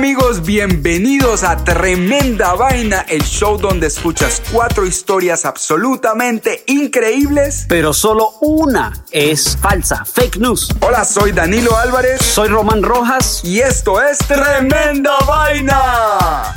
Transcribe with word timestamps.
Amigos, 0.00 0.46
bienvenidos 0.46 1.44
a 1.44 1.62
Tremenda 1.62 2.54
Vaina, 2.54 3.04
el 3.06 3.22
show 3.22 3.58
donde 3.58 3.88
escuchas 3.88 4.40
cuatro 4.50 4.86
historias 4.86 5.44
absolutamente 5.44 6.64
increíbles. 6.68 7.66
pero 7.68 7.92
solo 7.92 8.30
una 8.40 9.04
es 9.10 9.58
falsa, 9.60 10.06
fake 10.06 10.38
news. 10.38 10.70
Hola, 10.80 11.04
soy 11.04 11.32
Danilo 11.32 11.76
Álvarez 11.76 12.22
Soy 12.22 12.48
Román 12.48 12.82
Rojas. 12.82 13.42
y 13.44 13.60
esto 13.60 14.00
es 14.00 14.16
Tremenda 14.20 15.18
Vaina. 15.28 16.56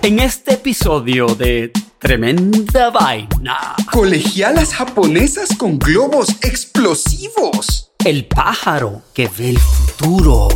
En 0.00 0.20
este 0.20 0.54
episodio 0.54 1.26
de 1.26 1.70
Tremenda 1.98 2.88
Vaina, 2.88 3.76
Colegialas 3.92 4.72
japonesas 4.72 5.50
con 5.58 5.78
globos 5.78 6.30
explosivos. 6.40 7.90
el 8.06 8.24
pájaro 8.24 9.02
que 9.12 9.28
ve 9.36 9.50
el 9.50 9.58
futuro. 9.58 10.48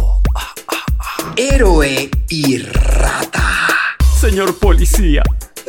Héroe 1.42 2.10
y 2.28 2.58
rata. 2.58 3.66
Señor 4.20 4.58
policía, 4.58 5.22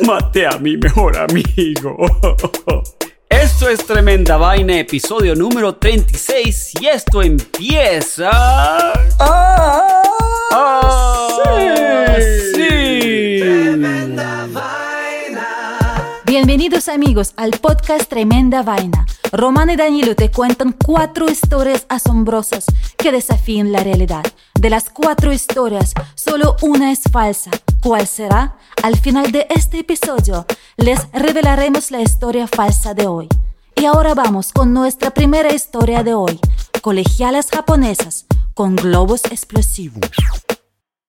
maté 0.06 0.46
a 0.46 0.58
mi 0.58 0.76
mejor 0.76 1.16
amigo. 1.16 1.96
Esto 3.30 3.70
es 3.70 3.82
Tremenda 3.86 4.36
Vaina, 4.36 4.78
episodio 4.78 5.34
número 5.34 5.76
36 5.76 6.74
y 6.78 6.86
esto 6.88 7.22
empieza... 7.22 8.28
¡Ah! 8.30 8.92
¡Ah, 9.18 10.02
Bienvenidos 16.62 16.88
amigos 16.88 17.34
al 17.36 17.50
podcast 17.58 18.08
Tremenda 18.08 18.62
Vaina. 18.62 19.04
Román 19.32 19.70
y 19.70 19.74
Danilo 19.74 20.14
te 20.14 20.30
cuentan 20.30 20.70
cuatro 20.70 21.28
historias 21.28 21.86
asombrosas 21.88 22.66
que 22.96 23.10
desafían 23.10 23.72
la 23.72 23.80
realidad. 23.80 24.22
De 24.54 24.70
las 24.70 24.88
cuatro 24.88 25.32
historias, 25.32 25.92
solo 26.14 26.54
una 26.62 26.92
es 26.92 27.00
falsa. 27.10 27.50
¿Cuál 27.82 28.06
será? 28.06 28.58
Al 28.84 28.96
final 28.96 29.32
de 29.32 29.48
este 29.50 29.80
episodio 29.80 30.46
les 30.76 31.00
revelaremos 31.12 31.90
la 31.90 32.00
historia 32.00 32.46
falsa 32.46 32.94
de 32.94 33.08
hoy. 33.08 33.28
Y 33.74 33.86
ahora 33.86 34.14
vamos 34.14 34.52
con 34.52 34.72
nuestra 34.72 35.10
primera 35.10 35.52
historia 35.52 36.04
de 36.04 36.14
hoy. 36.14 36.38
Colegialas 36.80 37.50
japonesas 37.50 38.26
con 38.54 38.76
globos 38.76 39.24
explosivos. 39.24 40.08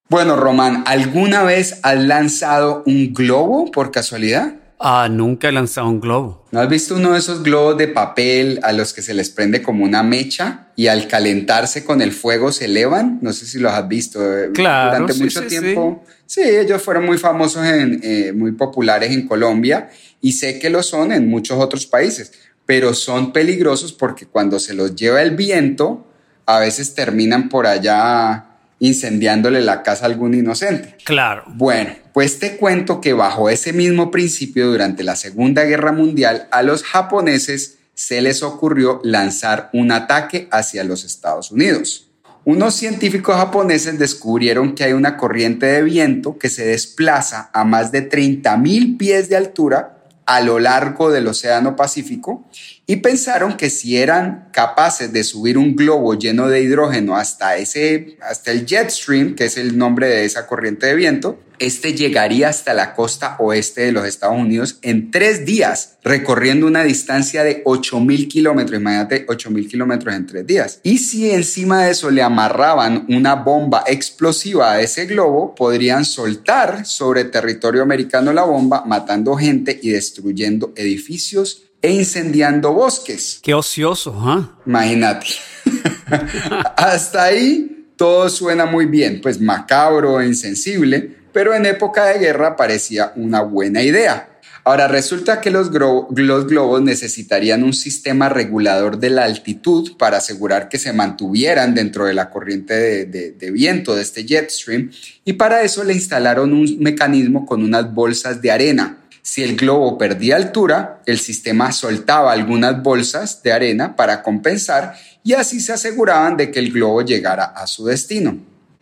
Bueno, 0.09 0.35
Román, 0.35 0.83
¿alguna 0.87 1.43
vez 1.43 1.79
has 1.83 1.99
lanzado 1.99 2.81
un 2.87 3.13
globo 3.13 3.69
por 3.69 3.91
casualidad? 3.91 4.62
Ah, 4.85 5.07
nunca 5.09 5.47
he 5.47 5.53
lanzado 5.53 5.87
un 5.87 6.01
globo. 6.01 6.45
¿No 6.51 6.59
has 6.59 6.67
visto 6.67 6.95
uno 6.95 7.13
de 7.13 7.19
esos 7.19 7.41
globos 7.41 7.77
de 7.77 7.87
papel 7.87 8.59
a 8.63 8.73
los 8.73 8.91
que 8.91 9.01
se 9.01 9.13
les 9.13 9.29
prende 9.29 9.61
como 9.61 9.85
una 9.85 10.03
mecha 10.03 10.67
y 10.75 10.87
al 10.87 11.07
calentarse 11.07 11.85
con 11.85 12.01
el 12.01 12.11
fuego 12.11 12.51
se 12.51 12.65
elevan? 12.65 13.19
No 13.21 13.31
sé 13.31 13.45
si 13.45 13.59
los 13.59 13.71
has 13.71 13.87
visto. 13.87 14.19
eh, 14.21 14.51
Claro, 14.53 14.91
Durante 14.91 15.13
sí, 15.13 15.23
mucho 15.23 15.41
sí, 15.43 15.47
tiempo. 15.47 16.03
Sí. 16.25 16.41
ellos 16.41 16.81
fueron 16.81 17.05
muy 17.05 17.17
famosos, 17.17 17.65
en, 17.65 18.01
eh, 18.03 18.33
muy 18.35 18.51
populares 18.51 19.11
en 19.11 19.25
Colombia 19.25 19.89
y 20.19 20.33
sé 20.33 20.59
que 20.59 20.69
lo 20.69 20.83
son 20.83 21.13
en 21.13 21.29
muchos 21.29 21.57
otros 21.61 21.85
países, 21.85 22.33
pero 22.65 22.93
son 22.93 23.31
peligrosos 23.31 23.93
porque 23.93 24.25
cuando 24.25 24.59
se 24.59 24.73
los 24.73 24.95
lleva 24.95 25.21
el 25.21 25.31
viento, 25.37 26.05
a 26.45 26.59
veces 26.59 26.93
terminan 26.93 27.47
por 27.47 27.67
allá 27.67 28.52
incendiándole 28.83 29.61
la 29.61 29.81
casa 29.81 30.03
a 30.03 30.09
algún 30.09 30.33
inocente. 30.33 30.97
Claro. 31.05 31.43
Bueno, 31.47 31.91
pues 32.11 32.39
te 32.39 32.57
cuento 32.57 32.99
que 32.99 33.13
bajo 33.13 33.49
ese 33.49 33.71
mismo 33.71 34.11
principio 34.11 34.67
durante 34.67 35.03
la 35.03 35.15
Segunda 35.15 35.63
Guerra 35.63 35.93
Mundial 35.93 36.49
a 36.51 36.63
los 36.63 36.83
japoneses 36.83 37.77
se 37.93 38.21
les 38.21 38.43
ocurrió 38.43 38.99
lanzar 39.05 39.69
un 39.71 39.93
ataque 39.93 40.49
hacia 40.51 40.83
los 40.83 41.05
Estados 41.05 41.49
Unidos. 41.51 42.09
Unos 42.43 42.73
científicos 42.73 43.37
japoneses 43.37 43.97
descubrieron 43.97 44.75
que 44.75 44.83
hay 44.83 44.91
una 44.91 45.15
corriente 45.15 45.65
de 45.65 45.81
viento 45.81 46.37
que 46.37 46.49
se 46.49 46.65
desplaza 46.65 47.49
a 47.53 47.63
más 47.63 47.93
de 47.93 48.09
30.000 48.09 48.97
pies 48.97 49.29
de 49.29 49.37
altura 49.37 50.03
a 50.25 50.41
lo 50.41 50.59
largo 50.59 51.09
del 51.09 51.27
Océano 51.27 51.77
Pacífico 51.77 52.45
y 52.85 52.97
pensaron 52.97 53.55
que 53.55 53.69
si 53.69 53.97
eran 53.97 54.49
capaces 54.51 55.13
de 55.13 55.23
subir 55.23 55.57
un 55.57 55.75
globo 55.75 56.15
lleno 56.15 56.49
de 56.49 56.61
hidrógeno 56.61 57.15
hasta 57.15 57.55
ese 57.55 58.17
hasta 58.21 58.51
el 58.51 58.65
jet 58.65 58.89
stream, 58.89 59.35
que 59.35 59.45
es 59.45 59.57
el 59.57 59.77
nombre 59.77 60.07
de 60.07 60.25
esa 60.25 60.47
corriente 60.47 60.87
de 60.87 60.95
viento, 60.95 61.39
este 61.59 61.93
llegaría 61.93 62.49
hasta 62.49 62.73
la 62.73 62.93
costa 62.93 63.37
oeste 63.39 63.81
de 63.81 63.93
los 63.93 64.05
Estados 64.05 64.37
Unidos 64.37 64.79
en 64.81 65.11
tres 65.11 65.45
días, 65.45 65.97
recorriendo 66.03 66.67
una 66.67 66.83
distancia 66.83 67.43
de 67.43 67.63
8.000 67.63 68.27
kilómetros. 68.27 68.81
Imagínate, 68.81 69.25
8.000 69.27 69.69
kilómetros 69.69 70.13
en 70.13 70.25
tres 70.25 70.45
días. 70.45 70.79
Y 70.83 70.97
si 70.97 71.31
encima 71.31 71.85
de 71.85 71.91
eso 71.91 72.11
le 72.11 72.21
amarraban 72.21 73.05
una 73.07 73.35
bomba 73.35 73.85
explosiva 73.87 74.73
a 74.73 74.81
ese 74.81 75.05
globo, 75.05 75.55
podrían 75.55 76.03
soltar 76.03 76.85
sobre 76.85 77.23
territorio 77.25 77.81
americano 77.81 78.33
la 78.33 78.43
bomba, 78.43 78.83
matando 78.85 79.35
gente 79.35 79.79
y 79.81 79.91
destruyendo 79.91 80.73
edificios 80.75 81.69
e 81.83 81.91
incendiando 81.91 82.73
bosques. 82.73 83.39
Qué 83.43 83.53
ocioso, 83.53 84.15
¿ah? 84.17 84.57
Imagínate. 84.65 85.27
Hasta 86.77 87.23
ahí 87.25 87.87
todo 87.95 88.29
suena 88.29 88.65
muy 88.65 88.85
bien, 88.85 89.19
pues 89.21 89.39
macabro 89.39 90.19
e 90.21 90.27
insensible, 90.27 91.15
pero 91.31 91.53
en 91.53 91.65
época 91.65 92.05
de 92.05 92.19
guerra 92.19 92.55
parecía 92.55 93.13
una 93.15 93.41
buena 93.41 93.81
idea. 93.83 94.29
Ahora 94.65 94.87
resulta 94.87 95.41
que 95.41 95.51
los, 95.51 95.71
los 95.71 96.47
globos 96.47 96.81
necesitarían 96.81 97.63
un 97.63 97.73
sistema 97.73 98.29
regulador 98.29 98.97
de 98.97 99.09
la 99.09 99.25
altitud 99.25 99.97
para 99.97 100.17
asegurar 100.17 100.69
que 100.69 100.79
se 100.79 100.93
mantuvieran 100.93 101.75
dentro 101.75 102.05
de 102.05 102.13
la 102.13 102.29
corriente 102.29 102.73
de, 102.73 103.05
de- 103.05 103.31
de 103.33 103.51
viento 103.51 103.93
de 103.93 104.03
este 104.03 104.23
jet 104.23 104.49
stream 104.49 104.89
y 105.25 105.33
para 105.33 105.63
eso 105.63 105.83
le 105.83 105.93
instalaron 105.93 106.53
un 106.53 106.77
mecanismo 106.79 107.45
con 107.45 107.61
unas 107.61 107.93
bolsas 107.93 108.41
de 108.41 108.51
arena. 108.51 108.99
Si 109.25 109.41
el 109.41 109.55
globo 109.55 109.97
perdía 109.97 110.35
altura, 110.35 111.01
el 111.05 111.17
sistema 111.17 111.71
soltaba 111.71 112.33
algunas 112.33 112.83
bolsas 112.83 113.41
de 113.41 113.53
arena 113.53 113.95
para 113.95 114.21
compensar 114.21 114.95
y 115.23 115.31
así 115.31 115.61
se 115.61 115.71
aseguraban 115.71 116.35
de 116.35 116.51
que 116.51 116.59
el 116.59 116.73
globo 116.73 117.01
llegara 117.03 117.45
a 117.45 117.65
su 117.65 117.85
destino. 117.85 118.37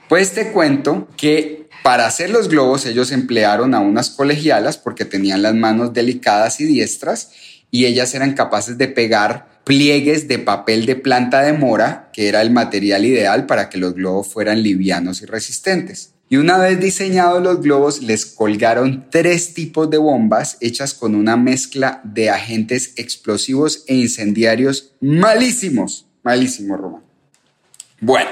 Pues 0.09 0.33
te 0.33 0.51
cuento 0.51 1.07
que 1.15 1.69
para 1.83 2.07
hacer 2.07 2.31
los 2.31 2.49
globos 2.49 2.87
ellos 2.87 3.11
emplearon 3.11 3.75
a 3.75 3.81
unas 3.81 4.09
colegialas 4.09 4.79
porque 4.79 5.05
tenían 5.05 5.43
las 5.43 5.53
manos 5.53 5.93
delicadas 5.93 6.59
y 6.59 6.65
diestras 6.65 7.29
y 7.69 7.85
ellas 7.85 8.15
eran 8.15 8.33
capaces 8.33 8.79
de 8.79 8.87
pegar 8.87 9.61
pliegues 9.63 10.27
de 10.27 10.39
papel 10.39 10.87
de 10.87 10.95
planta 10.95 11.43
de 11.43 11.53
mora, 11.53 12.09
que 12.13 12.27
era 12.27 12.41
el 12.41 12.49
material 12.49 13.05
ideal 13.05 13.45
para 13.45 13.69
que 13.69 13.77
los 13.77 13.93
globos 13.93 14.27
fueran 14.27 14.63
livianos 14.63 15.21
y 15.21 15.25
resistentes. 15.27 16.10
Y 16.31 16.37
una 16.37 16.57
vez 16.57 16.79
diseñados 16.79 17.43
los 17.43 17.59
globos, 17.59 18.01
les 18.01 18.25
colgaron 18.25 19.09
tres 19.11 19.53
tipos 19.53 19.89
de 19.89 19.97
bombas 19.97 20.55
hechas 20.61 20.93
con 20.93 21.13
una 21.13 21.35
mezcla 21.35 21.99
de 22.05 22.29
agentes 22.29 22.93
explosivos 22.95 23.83
e 23.85 23.95
incendiarios 23.95 24.93
malísimos. 25.01 26.05
Malísimos, 26.23 26.79
Román. 26.79 27.01
Bueno, 27.99 28.29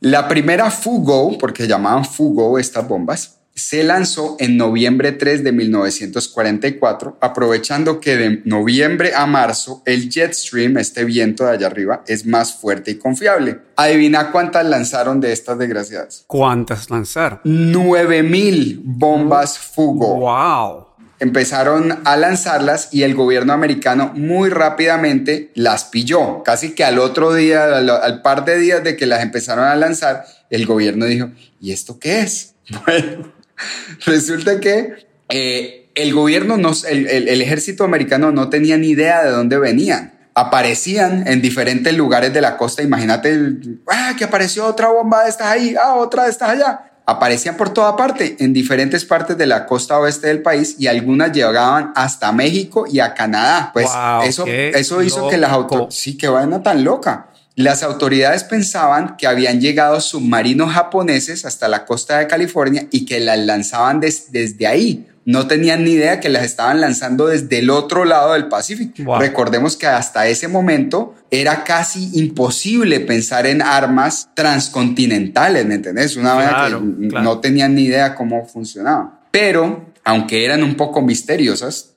La 0.00 0.28
primera 0.28 0.70
Fugo, 0.70 1.38
porque 1.38 1.66
llamaban 1.66 2.04
Fugo 2.04 2.58
estas 2.58 2.86
bombas, 2.86 3.33
se 3.54 3.84
lanzó 3.84 4.36
en 4.40 4.56
noviembre 4.56 5.12
3 5.12 5.44
de 5.44 5.52
1944, 5.52 7.18
aprovechando 7.20 8.00
que 8.00 8.16
de 8.16 8.42
noviembre 8.44 9.14
a 9.14 9.26
marzo 9.26 9.82
el 9.86 10.10
jet 10.10 10.32
stream, 10.32 10.76
este 10.76 11.04
viento 11.04 11.44
de 11.44 11.52
allá 11.52 11.68
arriba, 11.68 12.02
es 12.08 12.26
más 12.26 12.54
fuerte 12.54 12.92
y 12.92 12.94
confiable. 12.96 13.60
Adivina 13.76 14.32
cuántas 14.32 14.66
lanzaron 14.66 15.20
de 15.20 15.32
estas 15.32 15.58
desgraciadas. 15.58 16.24
¿Cuántas 16.26 16.90
lanzaron? 16.90 17.40
9000 17.44 18.80
bombas 18.82 19.58
Fugo. 19.58 20.18
¡Wow! 20.18 20.86
Empezaron 21.20 22.00
a 22.04 22.16
lanzarlas 22.16 22.88
y 22.92 23.04
el 23.04 23.14
gobierno 23.14 23.52
americano 23.52 24.12
muy 24.16 24.50
rápidamente 24.50 25.52
las 25.54 25.84
pilló. 25.84 26.42
Casi 26.42 26.74
que 26.74 26.82
al 26.82 26.98
otro 26.98 27.32
día, 27.32 27.64
al, 27.64 27.88
al 27.88 28.20
par 28.20 28.44
de 28.44 28.58
días 28.58 28.82
de 28.82 28.96
que 28.96 29.06
las 29.06 29.22
empezaron 29.22 29.64
a 29.64 29.76
lanzar, 29.76 30.24
el 30.50 30.66
gobierno 30.66 31.06
dijo, 31.06 31.30
¿y 31.60 31.70
esto 31.70 32.00
qué 32.00 32.20
es? 32.20 32.50
Bueno, 32.86 33.32
resulta 34.06 34.60
que 34.60 35.06
eh, 35.28 35.90
el 35.94 36.12
gobierno, 36.12 36.56
no, 36.56 36.72
el, 36.88 37.06
el- 37.06 37.28
el 37.28 37.42
ejército 37.42 37.84
americano 37.84 38.32
no 38.32 38.48
tenía 38.50 38.76
ni 38.76 38.88
idea 38.90 39.22
de 39.24 39.30
dónde 39.30 39.58
venían. 39.58 40.12
Aparecían 40.34 41.26
en 41.28 41.40
diferentes 41.40 41.94
lugares 41.96 42.32
de 42.34 42.40
la 42.40 42.56
costa. 42.56 42.82
Imagínate, 42.82 43.30
el- 43.30 43.80
ah, 43.88 44.14
que 44.18 44.24
apareció 44.24 44.66
otra 44.66 44.88
bomba 44.88 45.22
de 45.24 45.30
estas 45.30 45.46
ahí, 45.48 45.74
ah, 45.80 45.94
otra 45.94 46.24
de 46.24 46.30
estas 46.30 46.50
allá. 46.50 46.90
Aparecían 47.06 47.56
por 47.56 47.68
toda 47.68 47.96
parte, 47.96 48.34
en 48.40 48.52
diferentes 48.54 49.04
partes 49.04 49.36
de 49.36 49.46
la 49.46 49.66
costa 49.66 49.98
oeste 49.98 50.28
del 50.28 50.40
país 50.40 50.76
y 50.78 50.86
algunas 50.86 51.32
llegaban 51.32 51.92
hasta 51.94 52.32
México 52.32 52.86
y 52.90 52.98
a 53.00 53.12
Canadá. 53.14 53.70
Pues 53.74 53.86
Wow, 53.86 54.22
eso, 54.22 54.44
eso 54.46 55.02
hizo 55.02 55.28
que 55.28 55.36
las 55.36 55.52
autoridades... 55.52 55.94
Sí, 55.94 56.16
qué 56.16 56.28
vaina 56.28 56.62
tan 56.62 56.82
loca. 56.82 57.26
Las 57.56 57.82
autoridades 57.84 58.42
pensaban 58.44 59.16
que 59.16 59.26
habían 59.28 59.60
llegado 59.60 60.00
submarinos 60.00 60.72
japoneses 60.72 61.44
hasta 61.44 61.68
la 61.68 61.84
costa 61.84 62.18
de 62.18 62.26
California 62.26 62.88
y 62.90 63.04
que 63.06 63.20
las 63.20 63.38
lanzaban 63.38 64.00
des- 64.00 64.32
desde 64.32 64.66
ahí. 64.66 65.06
No 65.26 65.46
tenían 65.46 65.84
ni 65.84 65.92
idea 65.92 66.20
que 66.20 66.28
las 66.28 66.44
estaban 66.44 66.80
lanzando 66.82 67.28
desde 67.28 67.60
el 67.60 67.70
otro 67.70 68.04
lado 68.04 68.34
del 68.34 68.48
Pacífico. 68.48 68.92
Wow. 69.04 69.20
Recordemos 69.20 69.76
que 69.76 69.86
hasta 69.86 70.26
ese 70.26 70.48
momento 70.48 71.14
era 71.30 71.64
casi 71.64 72.10
imposible 72.18 73.00
pensar 73.00 73.46
en 73.46 73.62
armas 73.62 74.28
transcontinentales, 74.34 75.64
¿me 75.64 75.76
entendés? 75.76 76.16
Una 76.16 76.34
Claro, 76.36 76.82
que 77.00 77.08
claro. 77.08 77.24
no 77.24 77.40
tenían 77.40 77.74
ni 77.74 77.84
idea 77.84 78.14
cómo 78.14 78.44
funcionaba. 78.46 79.20
Pero, 79.30 79.92
aunque 80.04 80.44
eran 80.44 80.62
un 80.62 80.74
poco 80.74 81.00
misteriosas, 81.00 81.94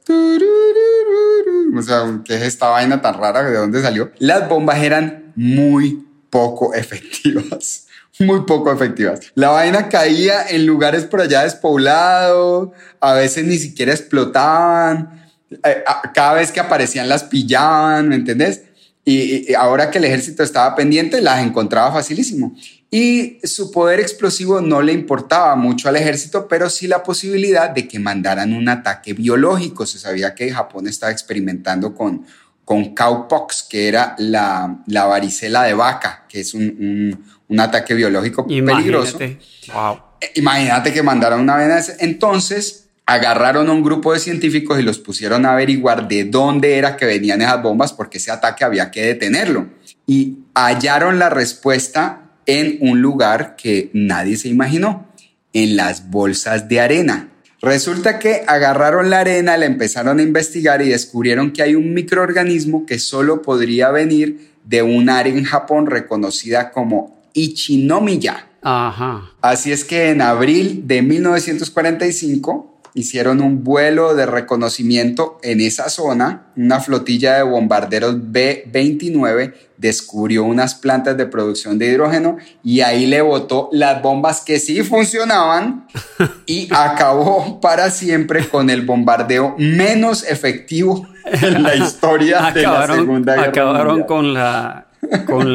o 1.77 1.81
sea, 1.81 2.19
¿qué 2.23 2.35
es 2.35 2.41
esta 2.43 2.69
vaina 2.69 3.01
tan 3.01 3.15
rara? 3.15 3.43
¿De 3.43 3.57
dónde 3.57 3.81
salió? 3.81 4.11
Las 4.19 4.47
bombas 4.47 4.79
eran 4.81 5.26
muy 5.37 6.05
poco 6.29 6.73
efectivas. 6.73 7.85
Muy 8.19 8.41
poco 8.45 8.73
efectivas. 8.73 9.19
La 9.35 9.49
vaina 9.49 9.89
caía 9.89 10.47
en 10.49 10.65
lugares 10.65 11.05
por 11.05 11.21
allá 11.21 11.43
despoblados, 11.43 12.69
a 12.99 13.13
veces 13.13 13.45
ni 13.45 13.59
siquiera 13.59 13.93
explotaban, 13.93 15.29
eh, 15.63 15.83
cada 16.15 16.33
vez 16.33 16.51
que 16.51 16.59
aparecían 16.59 17.07
las 17.07 17.23
pillaban, 17.23 18.09
¿me 18.09 18.15
entendés? 18.15 18.63
Y 19.05 19.53
ahora 19.53 19.89
que 19.89 19.99
el 19.99 20.03
ejército 20.03 20.43
estaba 20.43 20.75
pendiente, 20.75 21.21
las 21.21 21.41
encontraba 21.41 21.93
facilísimo. 21.93 22.53
Y 22.91 23.39
su 23.43 23.71
poder 23.71 24.01
explosivo 24.01 24.59
no 24.59 24.81
le 24.81 24.91
importaba 24.91 25.55
mucho 25.55 25.87
al 25.87 25.95
ejército, 25.95 26.49
pero 26.49 26.69
sí 26.69 26.87
la 26.87 27.03
posibilidad 27.03 27.69
de 27.69 27.87
que 27.87 27.99
mandaran 27.99 28.51
un 28.51 28.67
ataque 28.67 29.13
biológico. 29.13 29.85
Se 29.85 29.97
sabía 29.97 30.35
que 30.35 30.51
Japón 30.51 30.87
estaba 30.87 31.13
experimentando 31.13 31.95
con, 31.95 32.25
con 32.67 32.93
cowpox, 32.93 33.63
que 33.69 33.87
era 33.87 34.13
la, 34.17 34.79
la 34.87 35.05
varicela 35.05 35.63
de 35.63 35.73
vaca, 35.73 36.25
que 36.27 36.41
es 36.41 36.53
un, 36.53 36.63
un- 36.63 37.23
un 37.47 37.59
ataque 37.61 37.93
biológico 37.93 38.45
peligroso. 38.45 39.17
Imagínate. 39.21 39.39
Wow. 39.73 39.99
Imagínate 40.35 40.91
que 40.91 41.01
mandaron 41.01 41.39
una 41.39 41.55
vena. 41.55 41.79
Entonces 41.99 42.89
agarraron 43.05 43.69
a 43.69 43.71
un 43.71 43.81
grupo 43.83 44.11
de 44.11 44.19
científicos 44.19 44.77
y 44.77 44.83
los 44.83 44.99
pusieron 44.99 45.45
a 45.45 45.53
averiguar 45.53 46.09
de 46.09 46.25
dónde 46.25 46.75
era 46.77 46.97
que 46.97 47.05
venían 47.05 47.41
esas 47.41 47.63
bombas, 47.63 47.93
porque 47.93 48.17
ese 48.17 48.31
ataque 48.31 48.65
había 48.65 48.91
que 48.91 49.05
detenerlo. 49.05 49.69
Y 50.05 50.39
hallaron 50.53 51.19
la 51.19 51.29
respuesta 51.29 52.23
en 52.45 52.79
un 52.81 53.01
lugar 53.01 53.55
que 53.55 53.91
nadie 53.93 54.35
se 54.35 54.49
imaginó, 54.49 55.07
en 55.53 55.77
las 55.77 56.09
bolsas 56.09 56.67
de 56.67 56.81
arena. 56.81 57.29
Resulta 57.61 58.19
que 58.19 58.43
agarraron 58.47 59.09
la 59.09 59.21
arena, 59.21 59.57
la 59.57 59.65
empezaron 59.65 60.19
a 60.19 60.23
investigar 60.23 60.81
y 60.81 60.89
descubrieron 60.89 61.51
que 61.51 61.63
hay 61.63 61.75
un 61.75 61.93
microorganismo 61.93 62.85
que 62.85 62.99
solo 62.99 63.41
podría 63.41 63.89
venir 63.91 64.51
de 64.63 64.83
un 64.83 65.09
área 65.09 65.33
en 65.33 65.43
Japón 65.43 65.87
reconocida 65.87 66.71
como 66.71 67.17
Ichinomiya. 67.33 68.47
Ajá. 68.61 69.31
Así 69.41 69.71
es 69.71 69.85
que 69.85 70.09
en 70.09 70.21
abril 70.21 70.83
de 70.85 71.01
1945 71.01 72.76
hicieron 72.99 73.41
un 73.41 73.63
vuelo 73.63 74.15
de 74.15 74.25
reconocimiento 74.25 75.39
en 75.43 75.61
esa 75.61 75.89
zona. 75.89 76.47
Una 76.55 76.79
flotilla 76.79 77.35
de 77.37 77.43
bombarderos 77.43 78.15
B-29 78.31 79.53
descubrió 79.77 80.43
unas 80.43 80.73
plantas 80.75 81.15
de 81.17 81.25
producción 81.27 81.77
de 81.77 81.87
hidrógeno 81.87 82.37
y 82.63 82.81
ahí 82.81 83.05
le 83.05 83.21
botó 83.21 83.69
las 83.71 84.01
bombas 84.01 84.41
que 84.41 84.59
sí 84.59 84.81
funcionaban 84.83 85.87
y 86.47 86.67
acabó 86.71 87.61
para 87.61 87.91
siempre 87.91 88.47
con 88.49 88.69
el 88.69 88.81
bombardeo 88.83 89.55
menos 89.59 90.23
efectivo 90.23 91.07
en 91.25 91.61
la 91.63 91.75
historia 91.75 92.37
de 92.53 92.61
la 92.63 92.69
Acabaron, 92.69 92.97
Segunda 92.97 93.35
Guerra 93.35 93.47
acabaron 93.49 93.87
Mundial. 93.99 94.07
con 94.07 94.33
la 94.33 94.83
con, 95.25 95.47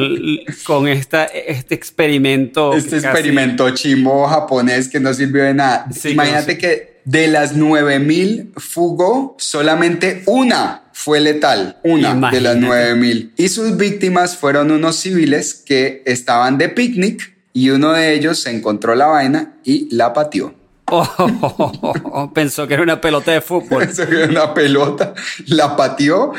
con 0.65 0.87
esta, 0.87 1.25
este 1.25 1.75
experimento. 1.75 2.73
este 2.73 2.95
casi- 3.01 3.05
experimento 3.07 3.69
chimbo 3.71 4.25
japonés 4.27 4.87
que 4.87 4.99
no 5.01 5.13
sirvió 5.13 5.43
de 5.43 5.53
nada. 5.53 5.85
Sí, 5.91 6.11
Imagínate 6.11 6.41
no 6.41 6.51
sé. 6.53 6.57
que 6.57 6.92
de 7.05 7.27
las 7.27 7.55
9000 7.55 8.53
fugó, 8.57 9.35
solamente 9.37 10.23
una 10.25 10.83
fue 10.93 11.19
letal. 11.19 11.77
Una 11.83 12.31
de 12.31 12.41
las 12.41 12.55
Imagínate. 12.55 12.89
9000. 12.89 13.33
Y 13.37 13.49
sus 13.49 13.77
víctimas 13.77 14.37
fueron 14.37 14.71
unos 14.71 14.97
civiles 14.97 15.53
que 15.53 16.01
estaban 16.05 16.57
de 16.57 16.69
picnic 16.69 17.35
y 17.51 17.69
uno 17.69 17.93
de 17.93 18.13
ellos 18.13 18.39
se 18.39 18.51
encontró 18.51 18.95
la 18.95 19.07
vaina 19.07 19.53
y 19.63 19.93
la 19.95 20.13
pateó. 20.13 20.53
Oh, 20.95 22.31
pensó 22.33 22.67
que 22.67 22.75
era 22.75 22.83
una 22.83 23.01
pelota 23.01 23.31
de 23.31 23.41
fútbol. 23.41 23.89
Se 23.93 24.05
vio 24.05 24.25
una 24.25 24.53
pelota, 24.53 25.15
la 25.47 25.75
pateó 25.75 26.33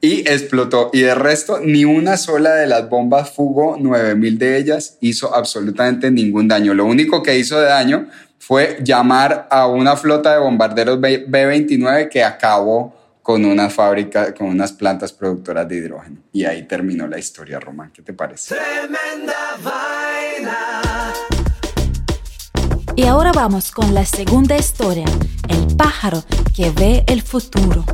y 0.00 0.20
explotó. 0.20 0.90
Y 0.92 1.00
de 1.00 1.14
resto, 1.14 1.60
ni 1.62 1.84
una 1.84 2.16
sola 2.16 2.54
de 2.54 2.66
las 2.66 2.88
bombas 2.88 3.30
fugó, 3.30 3.76
9000 3.78 4.38
de 4.38 4.56
ellas, 4.56 4.96
hizo 5.00 5.34
absolutamente 5.34 6.10
ningún 6.10 6.48
daño. 6.48 6.72
Lo 6.72 6.86
único 6.86 7.22
que 7.22 7.38
hizo 7.38 7.60
de 7.60 7.66
daño 7.66 8.08
fue 8.38 8.78
llamar 8.82 9.46
a 9.50 9.66
una 9.66 9.96
flota 9.96 10.32
de 10.32 10.38
bombarderos 10.38 11.00
B- 11.00 11.24
B-29 11.28 12.08
que 12.08 12.22
acabó 12.24 12.94
con 13.22 13.44
una 13.44 13.68
fábrica, 13.68 14.32
con 14.32 14.46
unas 14.46 14.72
plantas 14.72 15.12
productoras 15.12 15.68
de 15.68 15.76
hidrógeno. 15.76 16.16
Y 16.32 16.44
ahí 16.44 16.62
terminó 16.66 17.06
la 17.06 17.18
historia, 17.18 17.60
Román. 17.60 17.90
¿Qué 17.92 18.00
te 18.02 18.14
parece? 18.14 18.54
Tremenda 18.54 19.34
vaina. 19.62 21.12
Y 22.96 23.04
ahora 23.04 23.30
vamos 23.32 23.70
con 23.70 23.92
la 23.94 24.04
segunda 24.04 24.56
historia, 24.56 25.04
el 25.48 25.76
pájaro 25.76 26.24
que 26.56 26.70
ve 26.70 27.04
el 27.06 27.22
futuro. 27.22 27.84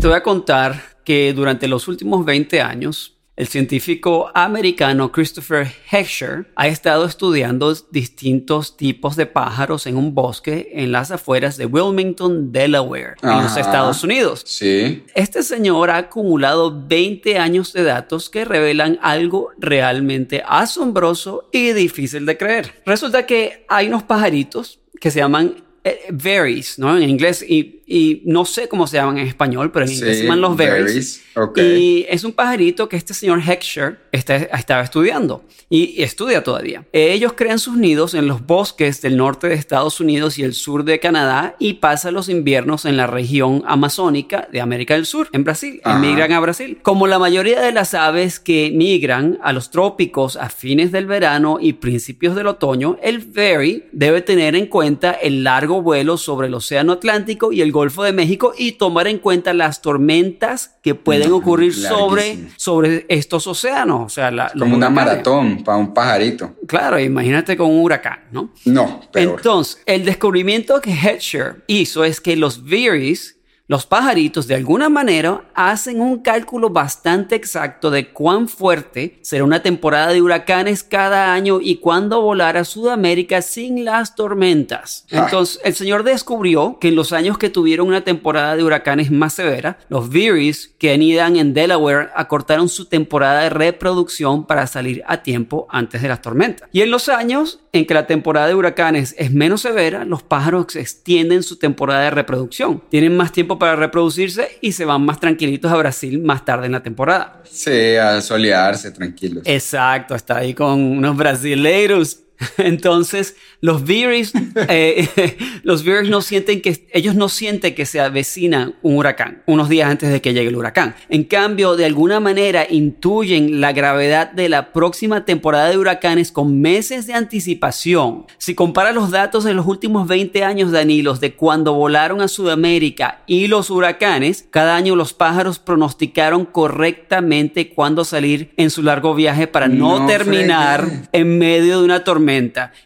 Te 0.00 0.06
voy 0.06 0.16
a 0.16 0.22
contar 0.22 0.80
que 1.04 1.32
durante 1.32 1.66
los 1.66 1.88
últimos 1.88 2.24
20 2.24 2.60
años, 2.60 3.18
el 3.40 3.48
científico 3.48 4.30
americano 4.34 5.10
Christopher 5.10 5.66
Heckscher 5.90 6.46
ha 6.56 6.68
estado 6.68 7.06
estudiando 7.06 7.74
distintos 7.90 8.76
tipos 8.76 9.16
de 9.16 9.24
pájaros 9.24 9.86
en 9.86 9.96
un 9.96 10.14
bosque 10.14 10.68
en 10.74 10.92
las 10.92 11.10
afueras 11.10 11.56
de 11.56 11.64
Wilmington, 11.64 12.52
Delaware, 12.52 13.14
en 13.22 13.30
los. 13.30 13.56
Estados 13.56 14.04
Unidos. 14.04 14.42
Sí. 14.44 15.04
Este 15.14 15.42
señor 15.42 15.88
ha 15.88 15.96
acumulado 15.96 16.86
20 16.86 17.38
años 17.38 17.72
de 17.72 17.82
datos 17.82 18.28
que 18.28 18.44
revelan 18.44 18.98
algo 19.00 19.50
realmente 19.58 20.42
asombroso 20.46 21.48
y 21.50 21.72
difícil 21.72 22.26
de 22.26 22.36
creer. 22.36 22.82
Resulta 22.84 23.24
que 23.24 23.64
hay 23.68 23.88
unos 23.88 24.02
pajaritos 24.02 24.80
que 25.00 25.10
se 25.10 25.20
llaman 25.20 25.56
eh, 25.82 26.08
berries, 26.10 26.78
¿no? 26.78 26.94
En 26.94 27.08
inglés, 27.08 27.42
y, 27.46 27.79
y 27.90 28.22
no 28.24 28.44
sé 28.44 28.68
cómo 28.68 28.86
se 28.86 28.98
llaman 28.98 29.18
en 29.18 29.26
español, 29.26 29.72
pero 29.72 29.84
en 29.84 29.90
inglés 29.90 30.18
se 30.18 30.22
llaman 30.22 30.40
los 30.40 30.56
berries. 30.56 30.84
berries, 30.84 31.22
ok. 31.34 31.58
Y 31.58 32.06
es 32.08 32.22
un 32.22 32.32
pajarito 32.32 32.88
que 32.88 32.96
este 32.96 33.14
señor 33.14 33.42
Heckscher 33.42 33.98
está, 34.12 34.36
estaba 34.36 34.82
estudiando 34.82 35.44
y, 35.68 36.00
y 36.00 36.04
estudia 36.04 36.44
todavía. 36.44 36.86
Ellos 36.92 37.32
crean 37.36 37.58
sus 37.58 37.76
nidos 37.76 38.14
en 38.14 38.28
los 38.28 38.46
bosques 38.46 39.02
del 39.02 39.16
norte 39.16 39.48
de 39.48 39.54
Estados 39.54 39.98
Unidos 39.98 40.38
y 40.38 40.44
el 40.44 40.54
sur 40.54 40.84
de 40.84 41.00
Canadá 41.00 41.56
y 41.58 41.74
pasan 41.74 42.14
los 42.14 42.28
inviernos 42.28 42.84
en 42.84 42.96
la 42.96 43.08
región 43.08 43.64
amazónica 43.66 44.48
de 44.52 44.60
América 44.60 44.94
del 44.94 45.04
Sur, 45.04 45.28
en 45.32 45.42
Brasil. 45.42 45.80
Ajá. 45.82 45.98
Emigran 45.98 46.30
a 46.32 46.38
Brasil. 46.38 46.78
Como 46.82 47.08
la 47.08 47.18
mayoría 47.18 47.60
de 47.60 47.72
las 47.72 47.94
aves 47.94 48.38
que 48.38 48.70
migran 48.72 49.38
a 49.42 49.52
los 49.52 49.72
trópicos 49.72 50.36
a 50.36 50.48
fines 50.48 50.92
del 50.92 51.06
verano 51.06 51.58
y 51.60 51.72
principios 51.72 52.36
del 52.36 52.46
otoño, 52.46 52.98
el 53.02 53.18
berry 53.18 53.86
debe 53.90 54.22
tener 54.22 54.54
en 54.54 54.66
cuenta 54.66 55.10
el 55.10 55.42
largo 55.42 55.82
vuelo 55.82 56.16
sobre 56.18 56.46
el 56.46 56.54
Océano 56.54 56.92
Atlántico 56.92 57.50
y 57.50 57.62
el 57.62 57.72
Golfo 57.80 58.02
de 58.02 58.12
México 58.12 58.52
y 58.58 58.72
tomar 58.72 59.06
en 59.06 59.16
cuenta 59.16 59.54
las 59.54 59.80
tormentas 59.80 60.76
que 60.82 60.94
pueden 60.94 61.32
ocurrir 61.32 61.72
sobre, 61.74 62.50
sobre 62.56 63.06
estos 63.08 63.46
océanos. 63.46 64.04
O 64.04 64.08
sea, 64.10 64.30
la, 64.30 64.52
Como 64.58 64.76
una 64.76 64.90
maratón 64.90 65.64
para 65.64 65.78
un 65.78 65.94
pajarito. 65.94 66.56
Claro, 66.66 66.98
imagínate 66.98 67.56
con 67.56 67.70
un 67.70 67.80
huracán, 67.80 68.18
¿no? 68.32 68.50
No, 68.66 69.00
peor. 69.10 69.38
Entonces, 69.38 69.82
el 69.86 70.04
descubrimiento 70.04 70.78
que 70.82 70.92
Heckscher 70.92 71.64
hizo 71.68 72.04
es 72.04 72.20
que 72.20 72.36
los 72.36 72.64
Veeries, 72.66 73.38
los 73.70 73.86
pajaritos, 73.86 74.48
de 74.48 74.56
alguna 74.56 74.88
manera, 74.88 75.44
hacen 75.54 76.00
un 76.00 76.18
cálculo 76.22 76.70
bastante 76.70 77.36
exacto 77.36 77.92
de 77.92 78.08
cuán 78.08 78.48
fuerte 78.48 79.20
será 79.22 79.44
una 79.44 79.62
temporada 79.62 80.08
de 80.08 80.20
huracanes 80.20 80.82
cada 80.82 81.32
año 81.32 81.60
y 81.62 81.76
cuándo 81.76 82.20
volar 82.20 82.56
a 82.56 82.64
Sudamérica 82.64 83.42
sin 83.42 83.84
las 83.84 84.16
tormentas. 84.16 85.06
Ah. 85.12 85.22
Entonces, 85.22 85.60
el 85.62 85.76
señor 85.76 86.02
descubrió 86.02 86.78
que 86.80 86.88
en 86.88 86.96
los 86.96 87.12
años 87.12 87.38
que 87.38 87.48
tuvieron 87.48 87.86
una 87.86 88.00
temporada 88.00 88.56
de 88.56 88.64
huracanes 88.64 89.12
más 89.12 89.34
severa, 89.34 89.78
los 89.88 90.10
Veeries 90.10 90.74
que 90.76 90.92
anidan 90.92 91.36
en 91.36 91.54
Delaware 91.54 92.08
acortaron 92.16 92.68
su 92.68 92.86
temporada 92.86 93.42
de 93.42 93.50
reproducción 93.50 94.46
para 94.48 94.66
salir 94.66 95.04
a 95.06 95.22
tiempo 95.22 95.68
antes 95.70 96.02
de 96.02 96.08
las 96.08 96.22
tormentas. 96.22 96.68
Y 96.72 96.80
en 96.80 96.90
los 96.90 97.08
años 97.08 97.60
en 97.72 97.86
que 97.86 97.94
la 97.94 98.06
temporada 98.06 98.48
de 98.48 98.54
huracanes 98.54 99.14
es 99.16 99.32
menos 99.32 99.62
severa, 99.62 100.04
los 100.04 100.22
pájaros 100.22 100.76
extienden 100.76 101.42
su 101.42 101.56
temporada 101.56 102.02
de 102.02 102.10
reproducción. 102.10 102.82
Tienen 102.90 103.16
más 103.16 103.32
tiempo 103.32 103.58
para 103.58 103.76
reproducirse 103.76 104.58
y 104.60 104.72
se 104.72 104.84
van 104.84 105.02
más 105.02 105.20
tranquilitos 105.20 105.70
a 105.70 105.76
Brasil 105.76 106.20
más 106.20 106.44
tarde 106.44 106.66
en 106.66 106.72
la 106.72 106.82
temporada. 106.82 107.42
Sí, 107.48 107.96
a 107.96 108.20
solearse, 108.20 108.90
tranquilos. 108.90 109.44
Exacto, 109.46 110.14
está 110.14 110.38
ahí 110.38 110.54
con 110.54 110.80
unos 110.80 111.16
brasileiros. 111.16 112.20
Entonces, 112.58 113.36
los 113.60 113.84
Veeries, 113.84 114.32
eh, 114.68 115.36
los 115.62 115.84
no 115.84 116.22
sienten 116.22 116.62
que, 116.62 116.86
ellos 116.92 117.14
no 117.14 117.28
sienten 117.28 117.74
que 117.74 117.84
se 117.84 118.00
avecina 118.00 118.72
un 118.82 118.96
huracán 118.96 119.42
unos 119.46 119.68
días 119.68 119.90
antes 119.90 120.10
de 120.10 120.20
que 120.20 120.32
llegue 120.32 120.48
el 120.48 120.56
huracán. 120.56 120.94
En 121.08 121.24
cambio, 121.24 121.76
de 121.76 121.84
alguna 121.84 122.20
manera 122.20 122.66
intuyen 122.68 123.60
la 123.60 123.72
gravedad 123.72 124.30
de 124.30 124.48
la 124.48 124.72
próxima 124.72 125.24
temporada 125.24 125.68
de 125.70 125.78
huracanes 125.78 126.32
con 126.32 126.60
meses 126.60 127.06
de 127.06 127.14
anticipación. 127.14 128.26
Si 128.38 128.54
compara 128.54 128.92
los 128.92 129.10
datos 129.10 129.44
de 129.44 129.54
los 129.54 129.66
últimos 129.66 130.08
20 130.08 130.44
años, 130.44 130.72
Danilos, 130.72 131.20
de 131.20 131.34
cuando 131.34 131.74
volaron 131.74 132.20
a 132.20 132.28
Sudamérica 132.28 133.22
y 133.26 133.48
los 133.48 133.70
huracanes, 133.70 134.46
cada 134.50 134.76
año 134.76 134.96
los 134.96 135.12
pájaros 135.12 135.58
pronosticaron 135.58 136.46
correctamente 136.46 137.70
cuándo 137.70 138.04
salir 138.04 138.52
en 138.56 138.70
su 138.70 138.82
largo 138.82 139.14
viaje 139.14 139.46
para 139.46 139.68
no, 139.68 140.00
No 140.00 140.06
terminar 140.06 140.86
fregues. 140.86 141.08
en 141.12 141.38
medio 141.38 141.78
de 141.80 141.84
una 141.84 142.04
tormenta 142.04 142.29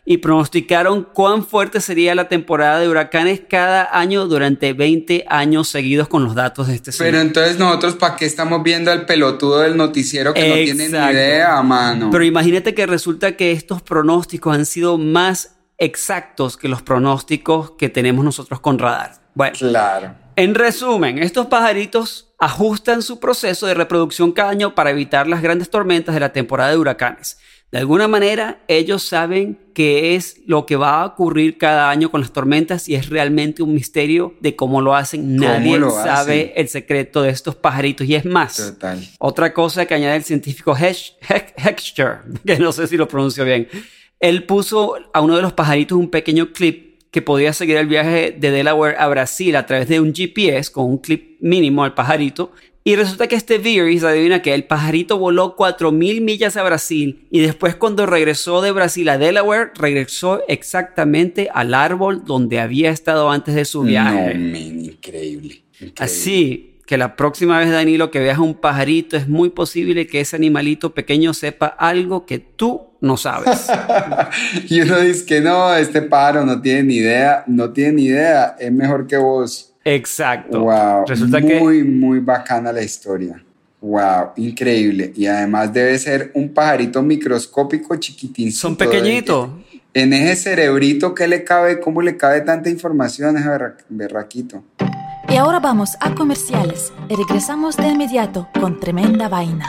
y 0.05 0.19
pronosticaron 0.19 1.05
cuán 1.13 1.45
fuerte 1.45 1.81
sería 1.81 2.15
la 2.15 2.29
temporada 2.29 2.81
de 2.81 2.89
huracanes 2.89 3.43
cada 3.49 3.89
año 3.99 4.27
durante 4.27 4.73
20 4.73 5.25
años 5.29 5.69
seguidos 5.69 6.09
con 6.09 6.25
los 6.25 6.35
datos 6.35 6.69
de 6.69 6.75
este 6.75 6.91
Pero 6.93 7.11
señor. 7.19 7.27
entonces 7.27 7.59
nosotros, 7.59 7.95
¿para 7.97 8.17
qué 8.17 8.27
estamos 8.27 8.63
viendo 8.63 8.91
al 8.91 9.07
pelotudo 9.07 9.61
del 9.61 9.77
noticiero 9.77 10.35
que 10.35 10.49
no 10.49 10.55
tiene 10.55 10.89
ni 10.89 10.97
idea, 11.13 11.61
mano? 11.63 12.11
Pero 12.11 12.25
imagínate 12.25 12.75
que 12.75 12.87
resulta 12.87 13.37
que 13.37 13.53
estos 13.53 13.83
pronósticos 13.83 14.55
han 14.55 14.67
sido 14.67 14.99
más 14.99 15.57
exactos 15.79 16.57
que 16.57 16.69
los 16.69 16.83
pronósticos 16.83 17.73
que 17.73 17.89
tenemos 17.89 18.25
nosotros 18.25 18.61
con 18.61 18.79
radar. 18.79 19.13
Bueno, 19.35 19.57
Claro. 19.59 20.15
en 20.37 20.55
resumen, 20.55 21.19
estos 21.19 21.47
pajaritos 21.47 22.33
ajustan 22.39 23.03
su 23.03 23.19
proceso 23.21 23.67
de 23.67 23.75
reproducción 23.75 24.33
cada 24.33 24.51
año 24.51 24.75
para 24.75 24.91
evitar 24.91 25.27
las 25.27 25.43
grandes 25.43 25.71
tormentas 25.71 26.15
de 26.15 26.21
la 26.21 26.33
temporada 26.33 26.71
de 26.71 26.77
huracanes. 26.77 27.39
De 27.75 27.81
alguna 27.81 28.07
manera, 28.07 28.63
ellos 28.69 29.03
saben 29.03 29.59
qué 29.75 30.15
es 30.15 30.41
lo 30.47 30.65
que 30.65 30.77
va 30.77 31.03
a 31.03 31.07
ocurrir 31.07 31.59
cada 31.59 31.91
año 31.91 32.09
con 32.09 32.21
las 32.21 32.33
tormentas 32.33 32.89
y 32.89 32.95
es 32.95 33.09
realmente 33.09 33.65
un 33.65 33.75
misterio 33.75 34.35
de 34.39 34.55
cómo 34.55 34.81
lo 34.81 34.95
hacen. 34.95 35.37
¿Cómo 35.39 35.49
Nadie 35.51 35.81
lo 35.81 35.91
sabe 35.91 36.43
hacen? 36.43 36.53
el 36.55 36.69
secreto 36.69 37.23
de 37.23 37.31
estos 37.31 37.57
pajaritos. 37.57 38.07
Y 38.07 38.15
es 38.15 38.25
más, 38.27 38.59
Total. 38.59 39.05
otra 39.19 39.53
cosa 39.53 39.87
que 39.87 39.95
añade 39.95 40.15
el 40.15 40.23
científico 40.23 40.77
Heckscher, 40.77 42.19
que 42.47 42.61
no 42.61 42.71
sé 42.71 42.87
si 42.87 42.97
lo 42.97 43.09
pronuncio 43.09 43.45
bien, 43.45 43.67
él 44.21 44.45
puso 44.45 44.95
a 45.13 45.21
uno 45.21 45.35
de 45.35 45.43
los 45.43 45.53
pajaritos 45.55 45.99
un 45.99 46.11
pequeño 46.11 46.53
clip 46.53 47.03
que 47.11 47.23
podía 47.23 47.53
seguir 47.53 47.77
el 47.79 47.89
viaje 47.89 48.37
de 48.39 48.53
Delaware 48.53 48.95
a 49.01 49.09
Brasil 49.09 49.57
a 49.57 49.67
través 49.67 49.89
de 49.89 49.99
un 49.99 50.15
GPS 50.15 50.71
con 50.71 50.85
un 50.85 50.99
clip 50.99 51.39
mínimo 51.41 51.83
al 51.83 51.95
pajarito. 51.95 52.53
Y 52.87 52.97
resulta 52.97 53.29
que 53.29 53.35
este 53.35 53.57
Veery, 53.57 53.99
adivina 53.99 54.43
que 54.43 54.53
el 54.53 54.65
pajarito 54.65 55.19
voló 55.19 55.57
4.000 55.57 56.21
millas 56.21 56.59
a 56.59 56.63
Brasil 56.63 57.27
y 57.31 57.41
después 57.41 57.77
cuando 57.77 58.05
regresó 58.05 58.61
de 58.61 58.73
Brasil 58.73 59.09
a 59.09 59.17
Delaware, 59.17 59.71
regresó 59.75 60.43
exactamente 60.49 61.49
al 61.55 61.73
árbol 61.73 62.27
donde 62.27 62.61
había 62.61 62.91
estado 62.91 63.31
antes 63.31 63.55
de 63.55 63.65
su 63.65 63.85
viaje. 63.85 64.35
No, 64.35 64.59
increíble. 64.59 64.97
increíble. 64.97 65.63
Así 65.99 66.75
que 66.85 66.99
la 66.99 67.17
próxima 67.17 67.59
vez, 67.59 67.71
Danilo, 67.71 68.11
que 68.11 68.19
veas 68.19 68.39
un 68.39 68.55
pajarito, 68.55 69.17
es 69.17 69.29
muy 69.29 69.49
posible 69.49 70.07
que 70.07 70.21
ese 70.21 70.37
animalito 70.37 70.93
pequeño 70.93 71.33
sepa 71.33 71.67
algo 71.67 72.27
que 72.27 72.39
tú 72.39 72.83
no 73.01 73.17
sabes. 73.17 73.67
Y 74.69 74.81
uno 74.81 75.01
dice 75.01 75.25
que 75.25 75.41
no, 75.41 75.75
este 75.75 76.03
pájaro 76.03 76.45
no 76.45 76.61
tiene 76.61 76.83
ni 76.83 76.97
idea, 76.97 77.45
no 77.47 77.71
tiene 77.71 77.93
ni 77.93 78.03
idea, 78.05 78.57
es 78.59 78.73
mejor 78.73 79.07
que 79.07 79.17
vos. 79.17 79.74
Exacto. 79.85 80.61
Wow, 80.61 81.05
Resulta 81.07 81.41
que 81.41 81.61
muy, 81.61 81.85
muy 81.85 82.19
bacana 82.21 82.73
la 82.73 82.83
historia. 82.83 83.43
Wow, 83.81 84.31
increíble. 84.37 85.13
Y 85.15 85.27
además 85.27 85.73
debe 85.73 85.99
ser 85.99 86.31
un 86.35 86.49
pajarito 86.55 87.03
microscópico 87.03 87.95
chiquitín. 87.97 88.51
son 88.51 88.77
pequeñitos. 88.77 89.51
En 89.93 90.13
ese 90.13 90.37
cerebrito, 90.37 91.15
¿qué 91.15 91.29
le 91.29 91.45
cabe? 91.45 91.79
¿Cómo 91.81 92.01
le 92.03 92.17
cabe 92.17 92.41
tanta 92.41 92.71
información 92.71 93.37
a 93.37 93.41
ese 93.41 93.49
berra- 93.49 93.77
berraquito? 93.91 94.65
Y 95.29 95.37
ahora 95.37 95.61
vamos 95.61 95.97
a 96.01 96.15
comerciales 96.15 96.93
y 97.09 97.15
regresamos 97.15 97.77
de 97.77 97.89
inmediato 97.89 98.49
con 98.59 98.81
tremenda 98.81 99.29
vaina. 99.29 99.67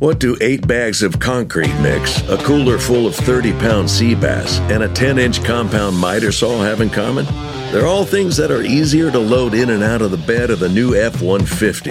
What 0.00 0.18
do 0.18 0.36
eight 0.40 0.66
bags 0.66 1.02
of 1.02 1.18
concrete 1.20 1.74
mix, 1.82 2.22
a 2.30 2.36
cooler 2.44 2.78
full 2.78 3.06
of 3.06 3.14
30 3.16 3.52
pound 3.60 3.88
sea 3.90 4.14
bass, 4.14 4.58
and 4.70 4.82
a 4.82 4.88
10 4.88 5.18
inch 5.18 5.42
compound 5.44 5.98
miter 6.00 6.32
saw 6.32 6.62
have 6.62 6.80
in 6.82 6.88
common? 6.90 7.26
They're 7.72 7.86
all 7.86 8.04
things 8.04 8.36
that 8.38 8.50
are 8.50 8.62
easier 8.62 9.12
to 9.12 9.18
load 9.20 9.54
in 9.54 9.70
and 9.70 9.84
out 9.84 10.02
of 10.02 10.10
the 10.10 10.16
bed 10.16 10.50
of 10.50 10.58
the 10.58 10.68
new 10.68 10.96
F 10.96 11.22
150. 11.22 11.90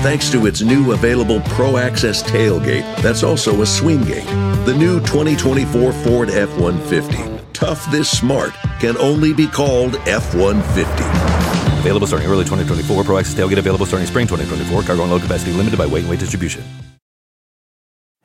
Thanks 0.00 0.30
to 0.30 0.46
its 0.46 0.62
new 0.62 0.92
available 0.92 1.42
Pro 1.42 1.76
Access 1.76 2.22
tailgate, 2.22 3.02
that's 3.02 3.22
also 3.22 3.60
a 3.60 3.66
swing 3.66 4.02
gate. 4.04 4.24
The 4.64 4.74
new 4.74 4.98
2024 5.00 5.92
Ford 5.92 6.30
F 6.30 6.48
150. 6.58 7.44
Tough 7.52 7.90
this 7.90 8.08
smart 8.08 8.54
can 8.80 8.96
only 8.96 9.34
be 9.34 9.46
called 9.46 9.96
F 10.06 10.34
150. 10.34 11.04
Available 11.80 12.06
starting 12.06 12.26
early 12.26 12.44
2024. 12.44 13.04
Pro 13.04 13.18
Access 13.18 13.34
tailgate 13.34 13.58
available 13.58 13.84
starting 13.84 14.08
spring 14.08 14.26
2024. 14.26 14.84
Cargo 14.84 15.02
and 15.02 15.12
load 15.12 15.20
capacity 15.20 15.52
limited 15.52 15.76
by 15.76 15.84
weight 15.84 16.00
and 16.00 16.08
weight 16.08 16.20
distribution. 16.20 16.64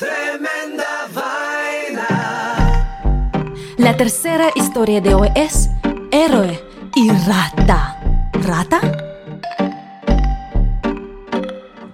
Tremenda 0.00 1.08
vaina. 1.12 2.06
La 3.76 3.98
tercera 3.98 4.50
historia 4.54 5.02
de 5.02 5.12
hoy 5.12 5.28
es 5.36 5.68
Héroe 6.10 6.58
y 6.96 7.10
Rata. 7.10 8.00
¿Rata? 8.32 8.80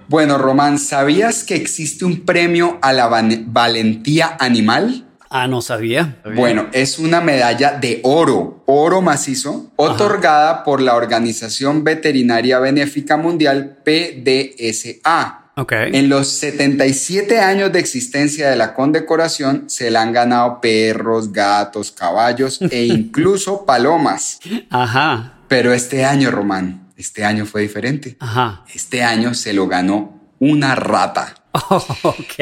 Bueno, 0.07 0.37
Román, 0.37 0.79
¿sabías 0.79 1.43
que 1.43 1.55
existe 1.55 2.05
un 2.05 2.23
premio 2.25 2.79
a 2.81 2.93
la 2.93 3.09
valentía 3.09 4.37
animal? 4.39 5.05
Ah, 5.29 5.49
no 5.49 5.61
sabía. 5.61 6.21
Bueno, 6.33 6.67
es 6.71 6.99
una 6.99 7.19
medalla 7.19 7.71
de 7.71 7.99
oro, 8.05 8.63
oro 8.67 9.01
macizo, 9.01 9.73
otorgada 9.75 10.63
por 10.63 10.79
la 10.79 10.95
Organización 10.95 11.83
Veterinaria 11.83 12.59
Benéfica 12.59 13.17
Mundial, 13.17 13.79
PDSA. 13.83 15.46
En 15.69 16.07
los 16.07 16.27
77 16.27 17.39
años 17.39 17.71
de 17.71 17.79
existencia 17.79 18.49
de 18.49 18.55
la 18.55 18.75
condecoración 18.75 19.63
se 19.67 19.89
la 19.89 20.03
han 20.03 20.13
ganado 20.13 20.61
perros, 20.61 21.33
gatos, 21.33 21.91
caballos 21.91 22.61
e 22.71 22.85
incluso 22.85 23.65
palomas. 23.65 24.39
Ajá. 24.69 25.39
Pero 25.47 25.73
este 25.73 26.05
año, 26.05 26.29
Román, 26.29 26.89
este 26.95 27.25
año 27.25 27.45
fue 27.47 27.63
diferente. 27.63 28.17
Ajá. 28.19 28.63
Este 28.71 29.01
año 29.01 29.33
se 29.33 29.53
lo 29.53 29.67
ganó 29.67 30.35
una 30.39 30.75
rata. 30.75 31.33
ok. 32.03 32.39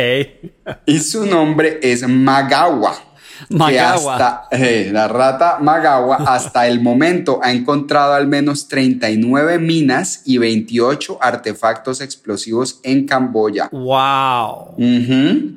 Y 0.86 1.00
su 1.00 1.26
nombre 1.26 1.80
es 1.82 2.06
Magawa. 2.06 3.15
Magawa. 3.50 4.14
hasta- 4.16 4.48
eh, 4.52 4.90
la 4.92 5.08
rata 5.08 5.58
Magawa 5.62 6.16
hasta 6.28 6.68
el 6.68 6.82
momento 6.82 7.40
ha 7.44 7.52
encontrado 7.52 8.14
al 8.14 8.28
menos 8.28 8.68
39 8.68 9.60
minas 9.60 10.22
y 10.26 10.38
28 10.38 11.20
artefactos 11.22 12.02
explosivos 12.02 12.80
en 12.84 13.06
Camboya. 13.06 13.70
Wow. 13.72 14.76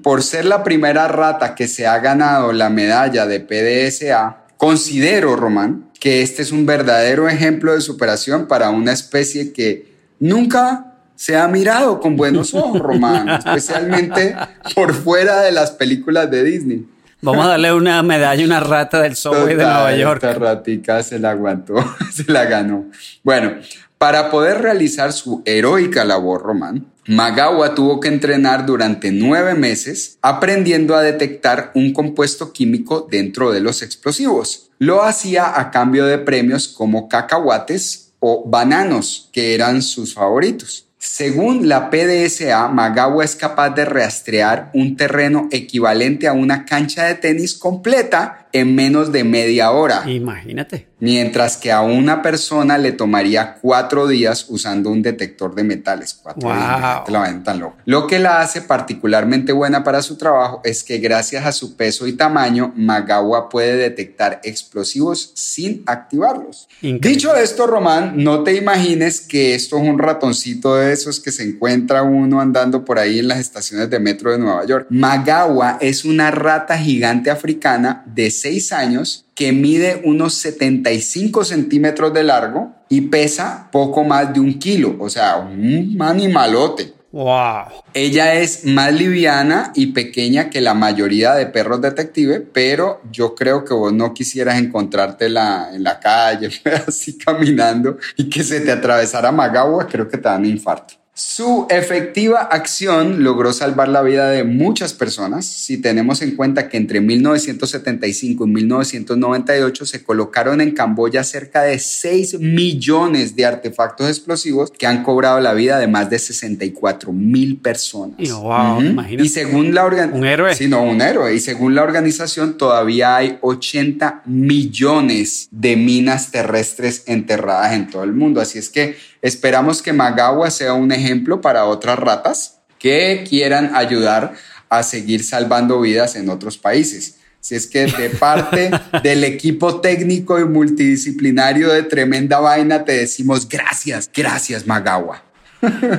Por 0.02 0.23
ser 0.23 0.44
la 0.44 0.62
primera 0.62 1.08
rata 1.08 1.54
que 1.54 1.68
se 1.68 1.87
ha 1.87 1.99
ganado 1.99 2.52
la 2.52 2.68
medalla 2.70 3.26
de 3.26 3.40
PDSA, 3.40 4.38
considero, 4.56 5.37
Román, 5.37 5.90
que 6.00 6.23
este 6.23 6.42
es 6.42 6.52
un 6.52 6.66
verdadero 6.66 7.28
ejemplo 7.28 7.73
de 7.75 7.80
superación 7.80 8.47
para 8.47 8.70
una 8.70 8.92
especie 8.92 9.52
que 9.52 9.92
nunca 10.20 10.85
se 11.16 11.37
ha 11.37 11.49
mirado 11.49 11.99
con 12.00 12.16
buenos 12.16 12.54
ojos, 12.54 12.78
Román, 12.80 13.28
especialmente 13.44 14.37
por 14.75 14.94
fuera 14.94 15.40
de 15.42 15.50
las 15.52 15.73
películas 15.73 16.30
de 16.30 16.44
Disney. 16.44 16.87
Vamos 17.20 17.46
a 17.46 17.48
darle 17.48 17.72
una 17.72 18.02
medalla 18.02 18.42
a 18.42 18.46
una 18.46 18.60
rata 18.60 19.02
del 19.02 19.16
subway 19.16 19.56
de 19.56 19.64
Nueva 19.64 19.96
York. 19.96 20.22
Esta 20.22 20.38
ratica 20.38 21.02
se 21.02 21.18
la 21.18 21.30
aguantó, 21.30 21.75
se 22.12 22.30
la 22.30 22.44
ganó. 22.44 22.87
Bueno, 23.25 23.54
para 23.98 24.30
poder 24.30 24.62
realizar 24.62 25.12
su 25.12 25.42
heroica 25.44 26.04
labor, 26.04 26.42
Román, 26.42 26.87
Magawa 27.08 27.75
tuvo 27.75 27.98
que 27.98 28.08
entrenar 28.08 28.66
durante 28.66 29.10
nueve 29.10 29.54
meses 29.54 30.18
aprendiendo 30.22 30.94
a 30.94 31.02
detectar 31.02 31.72
un 31.75 31.92
compuesto 31.92 32.52
químico 32.52 33.08
dentro 33.10 33.50
de 33.50 33.60
los 33.60 33.82
explosivos. 33.82 34.70
Lo 34.78 35.02
hacía 35.02 35.58
a 35.58 35.72
cambio 35.72 36.06
de 36.06 36.18
premios 36.18 36.68
como 36.68 37.08
cacahuates 37.08 38.12
o 38.20 38.44
bananos, 38.48 39.30
que 39.32 39.54
eran 39.54 39.82
sus 39.82 40.14
favoritos. 40.14 40.88
Según 40.99 41.69
la 41.69 41.90
PDSA, 41.90 42.67
Magawa 42.69 43.25
es 43.25 43.37
capaz 43.37 43.71
de 43.71 43.85
rastrear 43.85 44.71
un 44.75 44.97
terreno 44.97 45.49
equivalente 45.52 46.26
a 46.26 46.33
una 46.33 46.64
cancha 46.64 47.05
de 47.05 47.14
tenis 47.14 47.55
completa 47.55 48.48
en 48.60 48.74
menos 48.74 49.12
de 49.12 49.24
media 49.24 49.70
hora. 49.70 50.08
Imagínate. 50.08 50.86
Mientras 51.00 51.56
que 51.56 51.70
a 51.70 51.80
una 51.80 52.22
persona 52.22 52.76
le 52.76 52.90
tomaría 52.90 53.58
cuatro 53.60 54.08
días 54.08 54.46
usando 54.48 54.90
un 54.90 55.00
detector 55.00 55.54
de 55.54 55.62
metales. 55.62 56.18
Cuatro 56.20 56.48
Wow. 56.48 56.56
días, 56.56 56.68
imagínate 56.68 57.12
la 57.12 57.42
tan 57.44 57.60
loca. 57.60 57.76
Lo 57.84 58.06
que 58.08 58.18
la 58.18 58.40
hace 58.40 58.62
particularmente 58.62 59.52
buena 59.52 59.84
para 59.84 60.02
su 60.02 60.16
trabajo 60.18 60.60
es 60.64 60.82
que 60.82 60.98
gracias 60.98 61.46
a 61.46 61.52
su 61.52 61.76
peso 61.76 62.06
y 62.08 62.14
tamaño, 62.14 62.73
Magawa 62.76 63.49
puede 63.49 63.76
detectar 63.76 64.40
explosivos 64.42 65.30
sin 65.34 65.84
activarlos. 65.86 66.68
Increíble. 66.82 67.08
Dicho 67.10 67.36
esto, 67.36 67.66
Román, 67.68 68.14
no 68.16 68.42
te 68.42 68.56
imagines 68.56 69.21
que 69.21 69.54
esto 69.54 69.76
es 69.76 69.82
un 69.82 69.99
ratoncito 69.99 70.75
de 70.76 70.92
esos 70.92 71.21
que 71.21 71.30
se 71.30 71.44
encuentra 71.44 72.02
uno 72.02 72.40
andando 72.40 72.84
por 72.84 72.99
ahí 72.99 73.21
en 73.21 73.28
las 73.28 73.38
estaciones 73.38 73.88
de 73.88 74.00
metro 74.00 74.32
de 74.32 74.38
Nueva 74.38 74.64
York. 74.66 74.86
Magawa 74.90 75.78
es 75.80 76.04
una 76.04 76.30
rata 76.32 76.76
gigante 76.76 77.30
africana 77.30 78.02
de 78.06 78.30
6 78.30 78.48
años 78.73 79.25
que 79.34 79.52
mide 79.52 80.00
unos 80.04 80.34
75 80.34 81.45
centímetros 81.45 82.13
de 82.13 82.25
largo 82.25 82.73
y 82.89 83.02
pesa 83.02 83.69
poco 83.71 84.04
más 84.04 84.32
de 84.32 84.41
un 84.41 84.58
kilo, 84.58 84.97
o 84.99 85.08
sea, 85.08 85.37
un 85.37 85.97
animalote. 86.00 86.95
Wow. 87.11 87.84
Ella 87.95 88.34
es 88.34 88.67
más 88.67 88.93
liviana 88.93 89.73
y 89.75 89.89
pequeña 89.89 90.50
que 90.50 90.61
la 90.61 90.75
mayoría 90.75 91.34
de 91.34 91.47
perros 91.47 91.80
detective, 91.80 92.41
pero 92.41 93.00
yo 93.11 93.34
creo 93.34 93.65
que 93.65 93.73
vos 93.73 93.93
no 93.93 94.13
quisieras 94.13 94.58
encontrártela 94.58 95.71
en 95.73 95.84
la 95.84 95.99
calle, 95.99 96.50
así 96.87 97.17
caminando 97.17 97.97
y 98.17 98.28
que 98.28 98.43
se 98.43 98.61
te 98.61 98.73
atravesara 98.73 99.32
Magawa, 99.32 99.87
creo 99.87 100.08
que 100.08 100.19
te 100.19 100.28
dan 100.28 100.43
un 100.43 100.50
infarto. 100.50 100.95
Su 101.19 101.67
efectiva 101.69 102.43
acción 102.43 103.25
logró 103.25 103.52
salvar 103.52 103.89
la 103.89 104.02
vida 104.02 104.31
de 104.31 104.45
muchas 104.45 104.95
personas. 104.95 105.47
Si 105.47 105.76
tenemos 105.76 106.23
en 106.23 106.37
cuenta 106.37 106.69
que 106.69 106.76
entre 106.76 107.00
1975 107.00 108.47
y 108.47 108.49
1998 108.49 109.85
se 109.85 110.04
colocaron 110.04 110.61
en 110.61 110.71
Camboya 110.71 111.25
cerca 111.25 111.63
de 111.63 111.81
6 111.81 112.39
millones 112.39 113.35
de 113.35 113.47
artefactos 113.47 114.09
explosivos 114.09 114.71
que 114.71 114.87
han 114.87 115.02
cobrado 115.02 115.41
la 115.41 115.54
vida 115.54 115.81
de 115.81 115.89
más 115.89 116.09
de 116.09 116.21
64 116.21 117.13
mil 117.13 117.57
personas. 117.57 118.15
Y, 118.17 118.31
wow, 118.31 118.76
Ujú. 118.76 118.83
imagínate. 118.83 119.26
Y 119.26 119.28
según 119.28 119.75
la 119.75 119.87
organización... 119.87 120.21
Un 120.21 120.28
héroe. 120.28 120.54
Sí, 120.54 120.69
no, 120.69 120.85
un 120.85 121.02
héroe. 121.02 121.35
Y 121.35 121.41
según 121.41 121.75
la 121.75 121.83
organización, 121.83 122.57
todavía 122.57 123.17
hay 123.17 123.39
80 123.41 124.23
millones 124.25 125.49
de 125.50 125.75
minas 125.75 126.31
terrestres 126.31 127.02
enterradas 127.07 127.73
en 127.73 127.91
todo 127.91 128.04
el 128.04 128.13
mundo. 128.13 128.41
Así 128.41 128.61
es 128.61 128.71
que 128.71 128.95
esperamos 129.23 129.83
que 129.83 129.93
Magawa 129.93 130.50
sea 130.50 130.75
un 130.75 130.93
ejemplo 130.93 131.41
para 131.41 131.65
otras 131.65 131.99
ratas 131.99 132.61
que 132.78 133.25
quieran 133.28 133.75
ayudar 133.75 134.35
a 134.69 134.83
seguir 134.83 135.25
salvando 135.25 135.81
vidas 135.81 136.17
en 136.17 136.28
otros 136.28 136.59
países. 136.59 137.19
Si 137.41 137.54
es 137.54 137.67
que 137.67 137.87
de 137.87 138.11
parte 138.11 138.71
del 139.02 139.25
equipo 139.25 139.81
técnico 139.81 140.39
y 140.39 140.45
multidisciplinario 140.45 141.71
de 141.71 141.83
Tremenda 141.85 142.41
Vaina 142.41 142.85
te 142.85 142.93
decimos 142.93 143.49
gracias, 143.49 144.11
gracias 144.15 144.67
Magawa. 144.67 145.23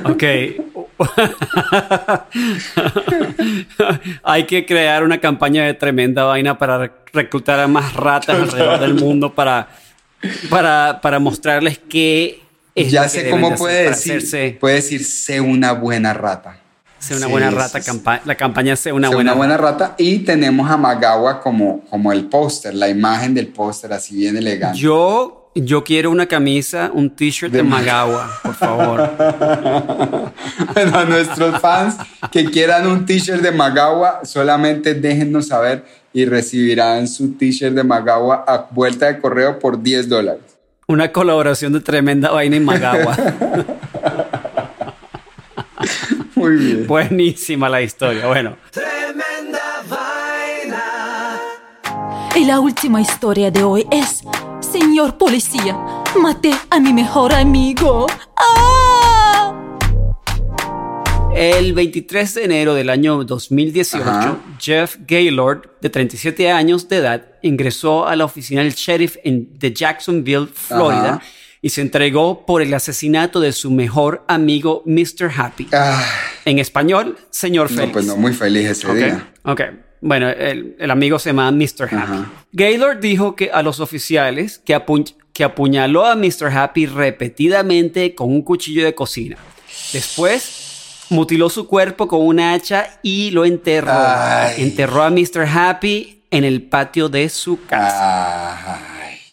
Ok. 0.04 0.24
Hay 4.22 4.44
que 4.44 4.64
crear 4.66 5.02
una 5.04 5.18
campaña 5.20 5.64
de 5.64 5.74
tremenda 5.74 6.24
vaina 6.24 6.56
para 6.58 6.92
reclutar 7.12 7.60
a 7.60 7.68
más 7.68 7.94
ratas 7.94 8.36
alrededor 8.36 8.80
del 8.80 8.94
mundo 8.94 9.34
para, 9.34 9.68
para, 10.48 11.00
para 11.02 11.18
mostrarles 11.18 11.78
que 11.78 12.40
es 12.74 12.90
ya 12.92 13.08
sé 13.08 13.28
cómo 13.30 13.54
puede 13.54 13.88
decir. 13.90 14.16
hacerse- 14.18 14.58
Puede 14.58 14.76
decir, 14.76 15.04
sé 15.04 15.40
una 15.40 15.72
buena 15.72 16.12
rata. 16.14 16.56
Sea 16.98 17.16
una 17.16 17.26
Sí, 17.26 17.32
buena 17.32 17.50
rata, 17.50 17.80
campa- 17.80 18.20
la 18.26 18.34
campaña 18.34 18.76
sea 18.76 18.92
una 18.92 19.08
Sé 19.08 19.14
buena, 19.14 19.32
una 19.32 19.38
buena 19.38 19.56
rata. 19.56 19.94
Y 19.96 20.18
tenemos 20.18 20.70
a 20.70 20.76
Magawa 20.76 21.40
como, 21.40 21.80
como 21.88 22.12
el 22.12 22.26
póster, 22.26 22.74
la 22.74 22.88
imagen 22.90 23.32
del 23.32 23.48
póster, 23.48 23.90
así 23.94 24.14
bien 24.16 24.36
elegante. 24.36 24.78
Yo, 24.78 25.50
yo 25.54 25.82
quiero 25.82 26.10
una 26.10 26.26
camisa, 26.26 26.90
un 26.92 27.08
t-shirt 27.16 27.50
de, 27.52 27.58
De- 27.58 27.64
Magawa, 27.64 28.30
por 28.42 28.54
favor. 28.54 29.10
Bueno, 30.74 30.98
a 30.98 31.04
nuestros 31.04 31.58
fans 31.60 31.96
que 32.30 32.44
quieran 32.44 32.86
un 32.86 33.04
t-shirt 33.06 33.40
de 33.42 33.50
Magawa, 33.50 34.20
solamente 34.24 34.94
déjennos 34.94 35.48
saber 35.48 35.84
y 36.12 36.24
recibirán 36.26 37.08
su 37.08 37.32
t-shirt 37.32 37.74
de 37.74 37.82
Magawa 37.84 38.44
a 38.46 38.66
vuelta 38.70 39.06
de 39.06 39.18
correo 39.20 39.58
por 39.58 39.82
10 39.82 40.08
dólares. 40.08 40.42
Una 40.90 41.12
colaboración 41.12 41.72
de 41.72 41.78
tremenda 41.78 42.32
vaina 42.32 42.56
y 42.56 42.60
Magawa. 42.60 43.16
Muy 46.34 46.56
bien. 46.56 46.86
Buenísima 46.88 47.68
la 47.68 47.80
historia. 47.80 48.26
Bueno, 48.26 48.56
Tremenda 48.72 49.84
vaina. 49.88 51.38
Y 52.34 52.44
la 52.44 52.58
última 52.58 53.00
historia 53.00 53.52
de 53.52 53.62
hoy 53.62 53.86
es, 53.92 54.24
Señor 54.58 55.16
policía, 55.16 55.78
maté 56.20 56.54
a 56.70 56.80
mi 56.80 56.92
mejor 56.92 57.34
amigo. 57.34 58.08
¡Ah! 58.36 59.29
El 61.34 61.72
23 61.72 62.34
de 62.34 62.44
enero 62.44 62.74
del 62.74 62.90
año 62.90 63.24
2018, 63.24 64.04
Ajá. 64.04 64.38
Jeff 64.60 64.96
Gaylord, 65.06 65.62
de 65.80 65.88
37 65.88 66.50
años 66.50 66.88
de 66.88 66.96
edad, 66.96 67.24
ingresó 67.42 68.06
a 68.06 68.16
la 68.16 68.24
oficina 68.24 68.62
del 68.62 68.74
sheriff 68.74 69.16
en, 69.24 69.58
de 69.58 69.72
Jacksonville, 69.72 70.48
Florida, 70.52 71.14
Ajá. 71.14 71.22
y 71.62 71.70
se 71.70 71.80
entregó 71.82 72.44
por 72.44 72.60
el 72.62 72.74
asesinato 72.74 73.40
de 73.40 73.52
su 73.52 73.70
mejor 73.70 74.24
amigo 74.28 74.82
Mr. 74.86 75.30
Happy. 75.34 75.68
En 76.44 76.58
español, 76.58 77.16
señor 77.30 77.68
Félix. 77.68 77.86
No, 77.86 77.92
pues 77.92 78.06
no 78.06 78.16
muy 78.16 78.32
feliz 78.34 78.68
ese 78.68 78.86
Ok, 78.88 78.94
día. 78.96 79.32
ok. 79.44 79.60
Bueno, 80.02 80.28
el, 80.30 80.76
el 80.78 80.90
amigo 80.90 81.18
se 81.18 81.30
llama 81.30 81.50
Mr. 81.52 81.88
Happy. 81.94 82.28
Gaylord 82.52 83.00
dijo 83.00 83.36
que 83.36 83.50
a 83.52 83.62
los 83.62 83.80
oficiales 83.80 84.58
que, 84.58 84.74
apu- 84.76 85.14
que 85.32 85.44
apuñaló 85.44 86.06
a 86.06 86.16
Mr. 86.16 86.48
Happy 86.52 86.86
repetidamente 86.86 88.14
con 88.14 88.30
un 88.30 88.42
cuchillo 88.42 88.84
de 88.84 88.94
cocina. 88.94 89.36
Después 89.92 90.59
mutiló 91.10 91.50
su 91.50 91.66
cuerpo 91.66 92.08
con 92.08 92.26
una 92.26 92.52
hacha 92.54 92.98
y 93.02 93.30
lo 93.30 93.44
enterró. 93.44 93.92
Enterró 94.56 95.02
a 95.02 95.10
Mr. 95.10 95.46
Happy 95.52 96.22
en 96.30 96.44
el 96.44 96.62
patio 96.62 97.08
de 97.08 97.28
su 97.28 97.64
casa. 97.66 98.78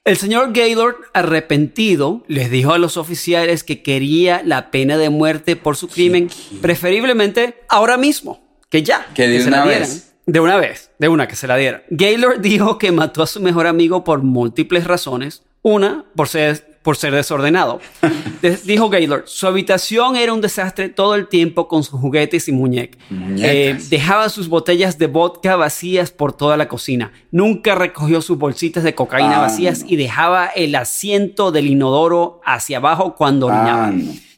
El 0.04 0.16
señor 0.18 0.54
Gaylord, 0.54 0.96
arrepentido, 1.14 2.24
les 2.28 2.50
dijo 2.50 2.74
a 2.74 2.78
los 2.78 2.96
oficiales 2.98 3.64
que 3.64 3.84
quería 3.84 4.42
la 4.44 4.72
pena 4.72 4.98
de 4.98 5.10
muerte 5.10 5.56
por 5.58 5.76
su 5.76 5.90
crimen, 5.90 6.30
preferiblemente 6.62 7.56
ahora 7.68 7.98
mismo, 7.98 8.40
que 8.70 8.84
ya, 8.84 9.06
Que 9.14 9.28
de 9.28 9.42
se 9.42 9.48
una 9.50 9.58
la 9.58 9.64
dieran. 9.64 9.82
vez. 9.82 10.04
De 10.26 10.40
una 10.42 10.58
vez, 10.58 10.92
de 11.00 11.08
una 11.10 11.28
que 11.28 11.36
se 11.36 11.48
la 11.48 11.56
dieran. 11.58 11.84
Gaylord 11.90 12.40
dijo 12.42 12.78
que 12.78 12.92
mató 12.92 13.22
a 13.22 13.28
su 13.28 13.42
mejor 13.42 13.68
amigo 13.68 14.04
por 14.04 14.24
múltiples 14.24 14.86
razones. 14.86 15.44
Una, 15.62 16.06
por 16.16 16.28
ser, 16.30 16.77
por 16.88 16.96
ser 16.96 17.14
desordenado. 17.14 17.82
De- 18.42 18.56
dijo 18.64 18.88
Gaylord, 18.88 19.24
su 19.26 19.46
habitación 19.46 20.16
era 20.16 20.32
un 20.32 20.40
desastre 20.40 20.88
todo 20.88 21.16
el 21.16 21.28
tiempo 21.28 21.68
con 21.68 21.84
sus 21.84 22.00
juguetes 22.00 22.48
y 22.48 22.54
muñecas. 22.54 23.02
Eh, 23.12 23.78
dejaba 23.90 24.30
sus 24.30 24.48
botellas 24.48 24.98
de 24.98 25.08
vodka 25.08 25.58
vacías 25.58 26.12
por 26.12 26.32
toda 26.32 26.56
la 26.56 26.70
cocina. 26.70 27.12
Nunca 27.30 27.76
recogió 27.76 28.22
sus 28.22 28.38
bolsitas 28.38 28.86
de 28.86 28.96
cocaína 28.96 29.40
Ah, 29.40 29.42
vacías 29.42 29.84
y 29.86 29.98
dejaba 29.98 30.46
el 30.46 30.76
asiento 30.76 31.52
del 31.52 31.68
inodoro 31.68 32.40
hacia 32.46 32.78
abajo 32.78 33.16
cuando 33.18 33.48
orinaba. 33.48 33.92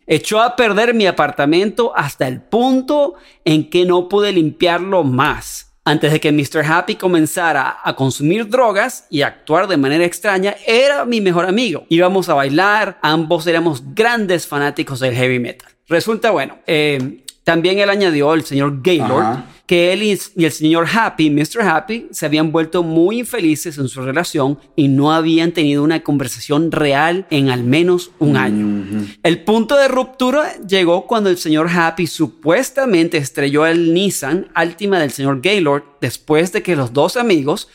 Echó 0.08 0.42
a 0.42 0.56
perder 0.56 0.96
mi 0.96 1.06
apartamento 1.06 1.94
hasta 1.96 2.28
el 2.28 2.42
punto 2.42 3.14
en 3.46 3.70
que 3.70 3.86
no 3.86 4.10
pude 4.10 4.32
limpiarlo 4.32 5.04
más. 5.04 5.69
Antes 5.86 6.12
de 6.12 6.20
que 6.20 6.32
Mr. 6.32 6.64
Happy 6.66 6.96
comenzara 6.96 7.80
a 7.84 7.96
consumir 7.96 8.48
drogas 8.48 9.08
y 9.10 9.22
actuar 9.22 9.68
de 9.68 9.78
manera 9.78 10.06
extraña, 10.06 10.56
era 10.68 11.06
mi 11.06 11.22
mejor 11.22 11.46
amigo. 11.46 11.86
Íbamos 11.90 12.30
a 12.30 12.34
bailar, 12.34 13.00
ambos 13.02 13.48
éramos 13.48 13.84
grandes 13.96 14.46
fanáticos 14.46 15.00
del 15.00 15.16
heavy 15.16 15.40
metal. 15.40 15.72
Resulta 15.88 16.32
bueno, 16.32 16.60
eh, 16.68 17.24
también 17.50 17.80
él 17.80 17.90
añadió, 17.90 18.36
el 18.36 18.44
señor 18.44 18.80
Gaylord, 18.84 19.24
Ajá. 19.24 19.46
que 19.66 19.92
él 19.92 20.04
y 20.04 20.20
y 20.36 20.46
el 20.46 20.52
señor 20.52 20.86
Happy, 20.94 21.32
Mr. 21.32 21.64
Happy, 21.64 22.06
se 22.12 22.28
habían 22.28 22.52
vuelto 22.52 22.84
muy 22.84 23.22
infelices 23.22 23.80
en 23.80 23.88
su 23.88 24.04
relación 24.04 24.60
y 24.76 24.88
no 24.88 25.12
habían 25.12 25.52
tenido 25.52 25.84
una 25.84 26.02
conversación 26.02 26.72
real 26.72 27.26
en 27.32 27.50
al 27.50 27.64
menos 27.64 28.12
un 28.20 28.38
año. 28.38 28.86
El 29.24 29.44
punto 29.44 29.78
de 29.78 29.88
ruptura 29.88 30.58
llegó 30.60 31.08
cuando 31.08 31.32
el 31.32 31.40
señor 31.40 31.70
Happy 31.70 32.06
supuestamente 32.06 33.18
estrelló 33.18 33.66
el 33.66 33.96
Nissan 33.96 34.50
Altima 34.54 35.00
del 35.00 35.10
señor 35.10 35.42
Gaylord 35.42 35.82
después 36.02 36.52
de 36.52 36.62
que 36.62 36.76
los 36.76 36.94
dos 36.94 37.18
amigos 37.18 37.68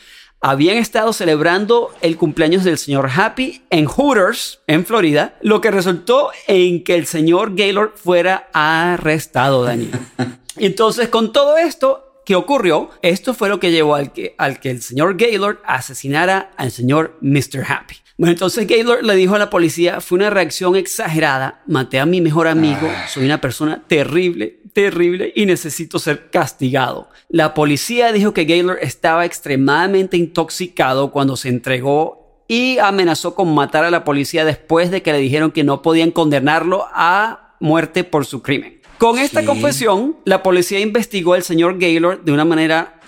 habían 0.47 0.77
estado 0.77 1.11
celebrando 1.11 1.91
el 2.01 2.17
cumpleaños 2.17 2.63
del 2.63 2.77
señor 2.77 3.09
Happy 3.09 3.63
en 3.71 3.87
Hooters, 3.87 4.59
en 4.67 4.85
Florida, 4.85 5.39
lo 5.41 5.59
que 5.59 5.71
resultó 5.71 6.29
en 6.45 6.83
que 6.83 6.93
el 6.93 7.07
señor 7.07 7.55
Gaylord 7.55 7.95
fuera 7.95 8.47
arrestado, 8.53 9.63
Daniel. 9.63 9.89
Entonces, 10.57 11.09
con 11.09 11.33
todo 11.33 11.57
esto 11.57 12.21
que 12.27 12.35
ocurrió, 12.35 12.91
esto 13.01 13.33
fue 13.33 13.49
lo 13.49 13.59
que 13.59 13.71
llevó 13.71 13.95
al 13.95 14.13
que, 14.13 14.35
al 14.37 14.59
que 14.59 14.69
el 14.69 14.83
señor 14.83 15.17
Gaylord 15.17 15.57
asesinara 15.65 16.51
al 16.57 16.69
señor 16.69 17.17
Mr. 17.21 17.63
Happy. 17.67 17.95
Bueno, 18.17 18.31
entonces 18.31 18.65
Gaylord 18.65 19.03
le 19.03 19.15
dijo 19.15 19.35
a 19.35 19.39
la 19.39 19.49
policía, 19.49 19.99
fue 19.99 20.17
una 20.17 20.29
reacción 20.29 20.77
exagerada, 20.77 21.61
maté 21.67 21.99
a 21.99 22.05
mi 22.05 22.21
mejor 22.21 22.47
amigo, 22.47 22.89
soy 23.09 23.25
una 23.25 23.41
persona 23.41 23.83
terrible, 23.87 24.61
terrible 24.71 25.33
y 25.35 25.45
necesito 25.45 25.99
ser 25.99 26.29
castigado. 26.29 27.09
La 27.27 27.53
policía 27.53 28.13
dijo 28.13 28.33
que 28.33 28.45
Gaylord 28.45 28.79
estaba 28.81 29.25
extremadamente 29.25 30.15
intoxicado 30.15 31.11
cuando 31.11 31.35
se 31.35 31.49
entregó 31.49 32.43
y 32.47 32.77
amenazó 32.77 33.35
con 33.35 33.53
matar 33.53 33.83
a 33.83 33.91
la 33.91 34.05
policía 34.05 34.45
después 34.45 34.91
de 34.91 35.01
que 35.01 35.11
le 35.11 35.19
dijeron 35.19 35.51
que 35.51 35.65
no 35.65 35.81
podían 35.81 36.11
condenarlo 36.11 36.85
a 36.93 37.55
muerte 37.59 38.05
por 38.05 38.25
su 38.25 38.41
crimen. 38.41 38.79
Con 38.97 39.17
esta 39.19 39.41
Sí. 39.41 39.45
confesión, 39.45 40.15
la 40.23 40.41
policía 40.41 40.79
investigó 40.79 41.33
al 41.33 41.43
señor 41.43 41.77
Gaylord 41.77 42.21
de 42.23 42.31
una 42.31 42.45
manera 42.45 42.99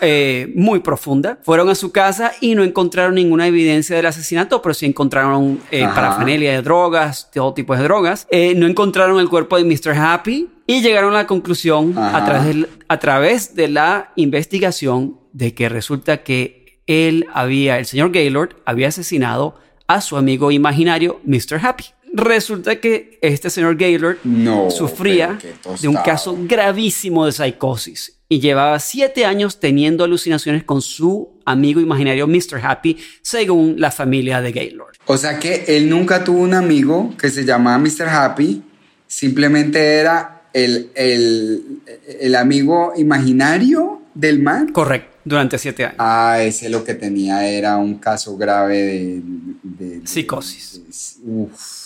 eh, 0.00 0.52
muy 0.54 0.80
profunda. 0.80 1.38
Fueron 1.42 1.68
a 1.68 1.74
su 1.74 1.90
casa 1.92 2.32
y 2.40 2.54
no 2.54 2.62
encontraron 2.62 3.14
ninguna 3.16 3.46
evidencia 3.48 3.96
del 3.96 4.06
asesinato, 4.06 4.62
pero 4.62 4.72
sí 4.74 4.86
encontraron 4.86 5.60
eh, 5.70 5.84
parafernalia 5.94 6.52
de 6.52 6.62
drogas, 6.62 7.30
todo 7.32 7.52
tipo 7.54 7.76
de 7.76 7.82
drogas. 7.82 8.26
Eh, 8.30 8.54
no 8.56 8.66
encontraron 8.66 9.18
el 9.20 9.28
cuerpo 9.28 9.56
de 9.58 9.64
Mr. 9.64 9.96
Happy 9.98 10.48
y 10.66 10.80
llegaron 10.80 11.10
a 11.14 11.18
la 11.18 11.26
conclusión 11.26 11.98
a 11.98 12.24
través, 12.24 12.44
del- 12.46 12.68
a 12.88 12.98
través 12.98 13.54
de 13.56 13.68
la 13.68 14.12
investigación 14.16 15.18
de 15.32 15.54
que 15.54 15.68
resulta 15.68 16.22
que 16.22 16.80
él 16.86 17.26
había, 17.34 17.78
el 17.78 17.86
señor 17.86 18.12
Gaylord 18.12 18.56
había 18.64 18.88
asesinado 18.88 19.56
a 19.88 20.00
su 20.00 20.16
amigo 20.16 20.50
imaginario, 20.50 21.20
Mr. 21.24 21.58
Happy. 21.62 21.84
Resulta 22.14 22.76
que 22.80 23.18
este 23.22 23.48
señor 23.50 23.76
Gaylord 23.76 24.18
No, 24.24 24.70
sufría 24.70 25.38
de 25.80 25.88
un 25.88 25.96
caso 25.96 26.36
gravísimo 26.42 27.24
de 27.26 27.32
psicosis 27.32 28.18
y 28.28 28.40
llevaba 28.40 28.78
siete 28.80 29.24
años 29.24 29.60
teniendo 29.60 30.04
alucinaciones 30.04 30.64
con 30.64 30.82
su 30.82 31.30
amigo 31.44 31.80
imaginario 31.80 32.26
Mr. 32.26 32.60
Happy, 32.62 32.96
según 33.22 33.76
la 33.78 33.90
familia 33.90 34.40
de 34.40 34.52
Gaylord. 34.52 34.94
O 35.06 35.16
sea 35.16 35.38
que 35.38 35.64
él 35.68 35.88
nunca 35.88 36.22
tuvo 36.24 36.40
un 36.40 36.54
amigo 36.54 37.14
que 37.18 37.30
se 37.30 37.44
llamaba 37.44 37.78
Mr. 37.78 38.08
Happy, 38.08 38.62
simplemente 39.06 39.78
era 39.96 40.42
el, 40.52 40.90
el, 40.94 41.80
el 42.20 42.34
amigo 42.34 42.92
imaginario 42.96 44.02
del 44.14 44.40
man. 44.42 44.68
Correcto, 44.72 45.16
durante 45.24 45.58
siete 45.58 45.84
años. 45.84 45.96
Ah, 45.98 46.38
ese 46.42 46.68
lo 46.68 46.84
que 46.84 46.94
tenía 46.94 47.46
era 47.48 47.76
un 47.78 47.96
caso 47.98 48.36
grave 48.36 48.76
de... 48.76 49.22
de- 49.62 49.98
de- 50.00 50.06
Psicosis. 50.06 50.80
Uf, 51.24 51.81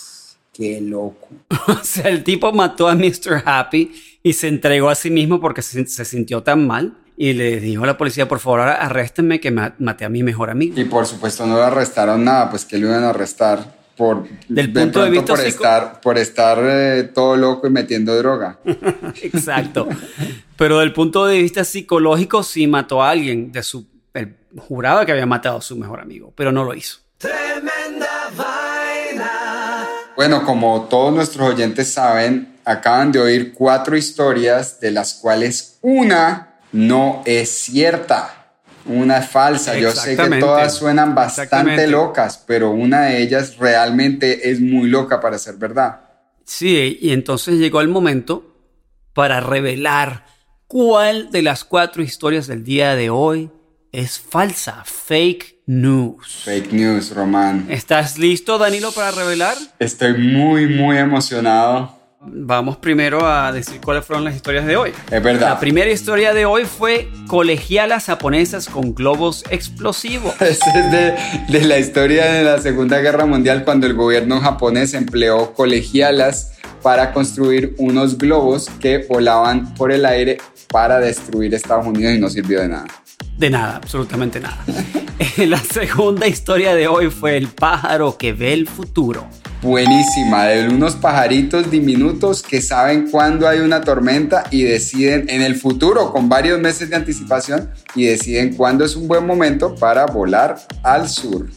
qué 0.57 0.81
loco. 0.81 1.27
O 1.67 1.83
sea, 1.83 2.09
el 2.09 2.23
tipo 2.23 2.51
mató 2.51 2.87
a 2.87 2.95
Mr. 2.95 3.43
Happy 3.45 3.91
y 4.23 4.33
se 4.33 4.47
entregó 4.47 4.89
a 4.89 4.95
sí 4.95 5.09
mismo 5.11 5.39
porque 5.39 5.61
se, 5.61 5.85
se 5.85 6.05
sintió 6.05 6.41
tan 6.43 6.65
mal 6.65 6.93
y 7.17 7.33
le 7.33 7.59
dijo 7.59 7.83
a 7.83 7.87
la 7.87 7.97
policía, 7.97 8.27
por 8.27 8.39
favor, 8.39 8.61
arréstenme 8.61 9.39
que 9.39 9.51
ma- 9.51 9.75
maté 9.79 10.05
a 10.05 10.09
mi 10.09 10.23
mejor 10.23 10.49
amigo. 10.49 10.79
Y 10.79 10.85
por 10.85 11.05
supuesto 11.05 11.45
no 11.45 11.55
lo 11.57 11.63
arrestaron 11.63 12.23
nada, 12.23 12.49
pues 12.49 12.63
que 12.65 12.77
lo 12.77 12.87
iban 12.87 13.03
a 13.03 13.09
arrestar 13.09 13.75
por... 13.97 14.27
Del 14.47 14.71
punto 14.71 15.03
de 15.03 15.09
vista 15.09 15.25
por 15.33 15.39
psico- 15.39 15.47
estar, 15.49 15.99
por 16.01 16.17
estar 16.17 16.59
eh, 16.61 17.03
todo 17.13 17.35
loco 17.35 17.67
y 17.67 17.71
metiendo 17.71 18.15
droga. 18.17 18.59
Exacto. 19.21 19.87
Pero 20.57 20.79
del 20.79 20.93
punto 20.93 21.25
de 21.25 21.39
vista 21.41 21.63
psicológico 21.63 22.43
sí 22.43 22.67
mató 22.67 23.01
a 23.03 23.09
alguien. 23.09 23.51
De 23.51 23.63
su, 23.63 23.87
él 24.13 24.35
juraba 24.57 25.05
que 25.05 25.11
había 25.11 25.25
matado 25.25 25.57
a 25.57 25.61
su 25.61 25.75
mejor 25.75 25.99
amigo, 25.99 26.31
pero 26.35 26.51
no 26.51 26.63
lo 26.63 26.73
hizo. 26.75 26.99
Bueno, 30.17 30.43
como 30.43 30.87
todos 30.89 31.13
nuestros 31.13 31.53
oyentes 31.53 31.93
saben, 31.93 32.55
acaban 32.65 33.11
de 33.11 33.19
oír 33.19 33.53
cuatro 33.53 33.95
historias 33.95 34.79
de 34.79 34.89
las 34.89 35.13
cuales 35.13 35.77
una 35.83 36.55
no 36.71 37.21
es 37.23 37.49
cierta. 37.49 38.55
Una 38.87 39.19
es 39.19 39.29
falsa. 39.29 39.77
Yo 39.77 39.91
sé 39.91 40.17
que 40.17 40.39
todas 40.39 40.73
suenan 40.73 41.13
bastante 41.13 41.85
locas, 41.85 42.43
pero 42.47 42.71
una 42.71 43.03
de 43.03 43.21
ellas 43.21 43.57
realmente 43.57 44.49
es 44.49 44.59
muy 44.59 44.89
loca 44.89 45.21
para 45.21 45.37
ser 45.37 45.57
verdad. 45.57 46.01
Sí, 46.43 46.97
y 46.99 47.11
entonces 47.11 47.59
llegó 47.59 47.81
el 47.81 47.87
momento 47.87 48.55
para 49.13 49.39
revelar 49.39 50.25
cuál 50.65 51.29
de 51.29 51.43
las 51.43 51.63
cuatro 51.63 52.01
historias 52.01 52.47
del 52.47 52.63
día 52.63 52.95
de 52.95 53.11
hoy 53.11 53.51
es 53.91 54.17
falsa, 54.17 54.81
fake 54.83 55.56
news. 55.67 56.43
Fake 56.45 56.71
news, 56.71 57.13
Román. 57.13 57.67
¿Estás 57.69 58.17
listo, 58.17 58.57
Danilo, 58.57 58.91
para 58.91 59.11
revelar? 59.11 59.55
Estoy 59.77 60.17
muy, 60.17 60.65
muy 60.67 60.97
emocionado. 60.97 61.95
Vamos 62.19 62.77
primero 62.77 63.27
a 63.27 63.51
decir 63.51 63.79
cuáles 63.79 64.03
fueron 64.03 64.25
las 64.25 64.35
historias 64.35 64.65
de 64.65 64.75
hoy. 64.75 64.91
Es 65.11 65.21
verdad. 65.21 65.49
La 65.49 65.59
primera 65.59 65.91
historia 65.91 66.33
de 66.33 66.45
hoy 66.45 66.65
fue 66.65 67.09
colegialas 67.27 68.05
japonesas 68.05 68.67
con 68.67 68.95
globos 68.95 69.43
explosivos. 69.49 70.33
Es 70.41 70.59
de, 70.91 71.15
de 71.47 71.65
la 71.65 71.77
historia 71.77 72.25
de 72.25 72.43
la 72.43 72.59
Segunda 72.59 72.99
Guerra 72.99 73.25
Mundial 73.25 73.63
cuando 73.63 73.85
el 73.85 73.93
gobierno 73.93 74.39
japonés 74.41 74.93
empleó 74.93 75.53
colegialas 75.53 76.53
para 76.81 77.13
construir 77.13 77.75
unos 77.77 78.17
globos 78.17 78.69
que 78.79 79.05
volaban 79.07 79.73
por 79.75 79.91
el 79.91 80.05
aire 80.05 80.37
para 80.69 80.99
destruir 80.99 81.53
Estados 81.53 81.85
Unidos 81.85 82.13
y 82.15 82.19
no 82.19 82.29
sirvió 82.29 82.61
de 82.61 82.69
nada. 82.69 82.87
De 83.37 83.51
nada, 83.51 83.75
absolutamente 83.75 84.39
nada. 84.39 84.57
La 85.37 85.59
segunda 85.59 86.27
historia 86.27 86.73
de 86.73 86.87
hoy 86.87 87.11
fue 87.11 87.37
el 87.37 87.47
pájaro 87.49 88.17
que 88.17 88.33
ve 88.33 88.53
el 88.53 88.67
futuro. 88.67 89.27
Buenísima, 89.61 90.45
de 90.45 90.69
unos 90.69 90.95
pajaritos 90.95 91.69
diminutos 91.69 92.41
que 92.41 92.61
saben 92.61 93.09
cuándo 93.11 93.47
hay 93.47 93.59
una 93.59 93.81
tormenta 93.81 94.45
y 94.49 94.63
deciden 94.63 95.29
en 95.29 95.43
el 95.43 95.55
futuro, 95.55 96.11
con 96.11 96.29
varios 96.29 96.59
meses 96.59 96.89
de 96.89 96.95
anticipación, 96.95 97.69
y 97.93 98.05
deciden 98.05 98.55
cuándo 98.55 98.85
es 98.85 98.95
un 98.95 99.07
buen 99.07 99.25
momento 99.25 99.75
para 99.75 100.07
volar 100.07 100.57
al 100.81 101.07
sur. 101.07 101.47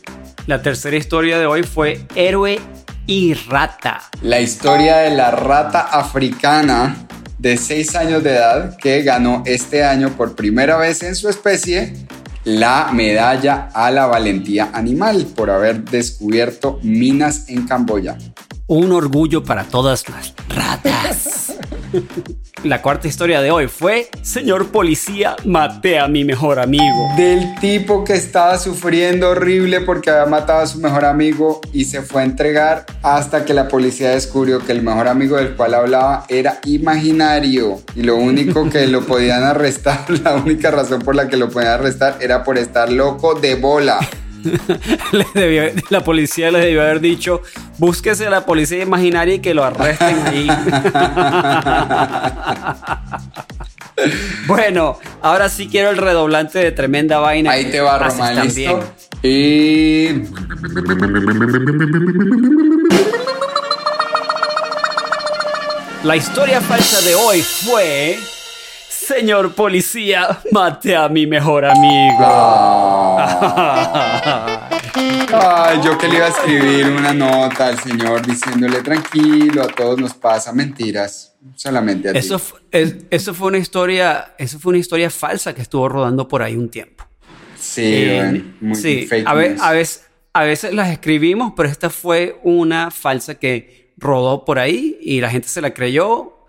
La 0.47 0.61
tercera 0.61 0.97
historia 0.97 1.39
de 1.39 1.47
hoy 1.47 1.63
fue 1.63 2.07
héroe 2.15 2.61
y 3.07 3.33
rata. 3.35 4.03
La 4.23 4.41
historia 4.41 4.99
de 4.99 5.17
la 5.17 5.31
rata 5.31 5.81
africana 5.81 7.09
de 7.41 7.57
6 7.57 7.97
años 7.97 8.23
de 8.23 8.33
edad 8.33 8.77
que 8.77 9.03
ganó 9.03 9.43
este 9.47 9.83
año 9.83 10.11
por 10.11 10.37
primera 10.37 10.77
vez 10.77 11.03
en 11.03 11.15
su 11.15 11.31
especie 11.31 11.95
la 12.45 12.91
medalla 12.93 13.71
a 13.73 13.91
la 13.91 14.07
valentía 14.07 14.71
animal 14.75 15.27
por 15.35 15.51
haber 15.51 15.85
descubierto 15.85 16.79
minas 16.83 17.49
en 17.49 17.67
Camboya. 17.67 18.19
Un 18.71 18.93
orgullo 18.93 19.43
para 19.43 19.65
todas 19.65 20.09
las 20.09 20.33
ratas. 20.49 21.55
La 22.63 22.81
cuarta 22.81 23.09
historia 23.09 23.41
de 23.41 23.51
hoy 23.51 23.67
fue, 23.67 24.09
señor 24.23 24.69
policía, 24.69 25.35
maté 25.45 25.99
a 25.99 26.07
mi 26.07 26.25
mejor 26.25 26.61
amigo. 26.61 27.09
Del 27.17 27.57
tipo 27.61 28.05
que 28.05 28.13
estaba 28.13 28.59
sufriendo 28.59 29.31
horrible 29.31 29.81
porque 29.81 30.11
había 30.11 30.27
matado 30.27 30.61
a 30.61 30.69
su 30.69 30.79
mejor 30.79 31.05
amigo 31.05 31.61
y 31.73 31.87
se 31.87 32.03
fue 32.03 32.23
a 32.23 32.25
entregar 32.25 32.87
hasta 33.03 33.45
que 33.45 33.55
la 33.55 33.67
policía 33.67 34.11
descubrió 34.11 34.65
que 34.65 34.71
el 34.71 34.83
mejor 34.83 35.09
amigo 35.09 35.37
del 35.37 35.57
cual 35.57 35.75
hablaba 35.75 36.25
era 36.29 36.61
imaginario 36.65 37.81
y 37.97 38.05
lo 38.05 38.15
único 38.15 38.71
que 38.71 38.87
lo 38.87 39.05
podían 39.05 39.43
arrestar, 39.43 40.05
la 40.23 40.37
única 40.37 40.71
razón 40.71 41.03
por 41.03 41.17
la 41.17 41.27
que 41.27 41.37
lo 41.37 41.51
podían 41.51 41.73
arrestar 41.73 42.19
era 42.21 42.45
por 42.45 42.57
estar 42.57 42.93
loco 42.93 43.35
de 43.35 43.57
bola. 43.57 43.99
Debió- 45.35 45.73
la 45.91 46.03
policía 46.05 46.51
le 46.51 46.61
debió 46.61 46.83
haber 46.83 47.01
dicho, 47.01 47.43
búsquese 47.79 48.27
a 48.27 48.31
la 48.31 48.45
policía 48.47 48.83
imaginaria 48.83 49.35
y 49.35 49.39
que 49.41 49.55
lo 49.55 49.65
arresten 49.65 50.23
ahí. 50.27 50.49
bueno, 54.47 54.99
ahora 55.23 55.49
sí 55.49 55.69
quiero 55.69 55.91
el 55.91 55.97
redoblante 55.97 56.59
de 56.59 56.73
tremenda 56.73 57.19
vaina. 57.19 57.53
Ahí 57.53 57.71
te 57.71 57.81
va, 57.81 57.99
Román, 57.99 58.43
listo. 58.45 58.83
Y 59.23 60.09
La 66.03 66.17
historia 66.17 66.61
falsa 66.63 67.03
de 67.03 67.15
hoy 67.15 67.43
fue... 67.43 68.19
Señor 69.15 69.55
policía, 69.57 70.39
maté 70.53 70.95
a 70.95 71.09
mi 71.09 71.27
mejor 71.27 71.65
amigo. 71.65 72.25
Ay, 75.33 75.81
yo 75.85 75.99
que 75.99 76.07
le 76.07 76.17
iba 76.17 76.27
a 76.27 76.29
escribir 76.29 76.87
una 76.87 77.13
nota 77.13 77.67
al 77.69 77.79
señor 77.81 78.25
diciéndole 78.25 78.81
tranquilo, 78.83 79.63
a 79.63 79.67
todos 79.67 79.99
nos 79.99 80.15
pasa 80.15 80.53
mentiras, 80.53 81.35
solamente 81.57 82.09
a 82.09 82.13
ti. 82.13 82.19
Eso, 82.19 82.41
es- 82.71 82.97
eso 83.11 83.35
fue 83.35 83.49
una 83.49 83.59
historia, 83.59 84.35
eso 84.39 84.61
fue 84.61 84.71
una 84.71 84.79
historia 84.79 85.11
falsa 85.11 85.53
que 85.55 85.63
estuvo 85.63 85.89
rodando 85.89 86.29
por 86.29 86.43
ahí 86.43 86.55
un 86.55 86.69
tiempo. 86.69 87.05
Sí, 87.59 87.83
Eh, 87.85 88.17
bueno, 88.31 88.45
muy 88.61 88.77
sí, 88.77 89.07
fake 89.09 89.27
a, 89.27 89.35
ve- 89.35 89.49
news. 89.51 89.61
a 89.63 89.73
veces, 89.73 90.07
a 90.33 90.45
veces 90.45 90.73
las 90.73 90.89
escribimos, 90.91 91.53
pero 91.57 91.69
esta 91.69 91.91
fue 91.91 92.39
una 92.45 92.93
falsa 92.93 93.35
que 93.35 93.93
rodó 93.97 94.45
por 94.45 94.61
ahí 94.61 94.99
y 95.03 95.21
la 95.21 95.31
gente 95.31 95.49
se 95.49 95.61
la 95.61 95.75
creyó, 95.75 96.40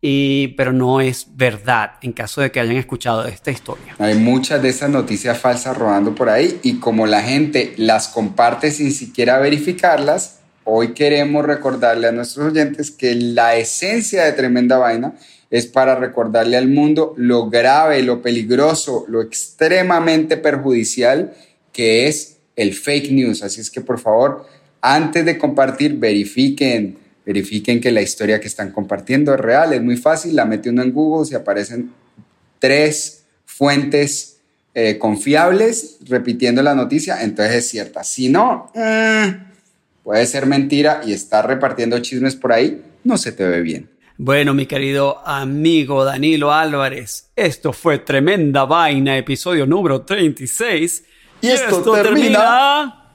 y, 0.00 0.48
pero 0.56 0.72
no 0.72 1.00
es 1.00 1.26
verdad 1.36 1.92
en 2.02 2.12
caso 2.12 2.40
de 2.40 2.50
que 2.50 2.60
hayan 2.60 2.76
escuchado 2.76 3.26
esta 3.26 3.50
historia. 3.50 3.96
Hay 3.98 4.14
muchas 4.14 4.62
de 4.62 4.68
esas 4.68 4.90
noticias 4.90 5.38
falsas 5.38 5.76
rodando 5.76 6.14
por 6.14 6.28
ahí 6.28 6.60
y 6.62 6.78
como 6.78 7.06
la 7.06 7.22
gente 7.22 7.74
las 7.76 8.08
comparte 8.08 8.70
sin 8.70 8.92
siquiera 8.92 9.38
verificarlas, 9.38 10.40
hoy 10.64 10.94
queremos 10.94 11.44
recordarle 11.44 12.08
a 12.08 12.12
nuestros 12.12 12.52
oyentes 12.52 12.90
que 12.90 13.14
la 13.14 13.56
esencia 13.56 14.24
de 14.24 14.32
Tremenda 14.32 14.78
Vaina 14.78 15.14
es 15.50 15.66
para 15.66 15.94
recordarle 15.94 16.56
al 16.56 16.68
mundo 16.68 17.14
lo 17.16 17.48
grave, 17.48 18.02
lo 18.02 18.20
peligroso, 18.20 19.04
lo 19.08 19.22
extremadamente 19.22 20.36
perjudicial 20.36 21.32
que 21.72 22.06
es 22.06 22.38
el 22.56 22.74
fake 22.74 23.12
news. 23.12 23.42
Así 23.42 23.60
es 23.60 23.70
que 23.70 23.80
por 23.80 23.98
favor, 23.98 24.46
antes 24.80 25.24
de 25.24 25.38
compartir, 25.38 25.94
verifiquen, 25.94 26.98
verifiquen 27.26 27.80
que 27.80 27.90
la 27.90 28.00
historia 28.00 28.40
que 28.40 28.46
están 28.46 28.70
compartiendo 28.70 29.34
es 29.34 29.40
real, 29.40 29.72
es 29.72 29.82
muy 29.82 29.96
fácil, 29.96 30.36
la 30.36 30.44
mete 30.44 30.70
uno 30.70 30.82
en 30.82 30.92
Google, 30.92 31.26
se 31.26 31.34
aparecen 31.34 31.90
tres 32.60 33.24
fuentes 33.44 34.38
eh, 34.72 34.96
confiables 34.96 35.98
repitiendo 36.06 36.62
la 36.62 36.74
noticia, 36.74 37.22
entonces 37.22 37.56
es 37.56 37.68
cierta. 37.68 38.04
Si 38.04 38.28
no, 38.28 38.70
mm, 38.74 40.04
puede 40.04 40.24
ser 40.26 40.46
mentira 40.46 41.00
y 41.04 41.12
estar 41.12 41.46
repartiendo 41.46 41.98
chismes 41.98 42.36
por 42.36 42.52
ahí, 42.52 42.80
no 43.02 43.18
se 43.18 43.32
te 43.32 43.44
ve 43.44 43.60
bien. 43.60 43.90
Bueno, 44.18 44.54
mi 44.54 44.66
querido 44.66 45.26
amigo 45.26 46.04
Danilo 46.04 46.52
Álvarez, 46.52 47.30
esto 47.34 47.72
fue 47.72 47.98
Tremenda 47.98 48.64
Vaina, 48.64 49.18
episodio 49.18 49.66
número 49.66 50.02
36. 50.02 51.04
Y 51.42 51.48
esto 51.48 51.82
termina 51.92 53.05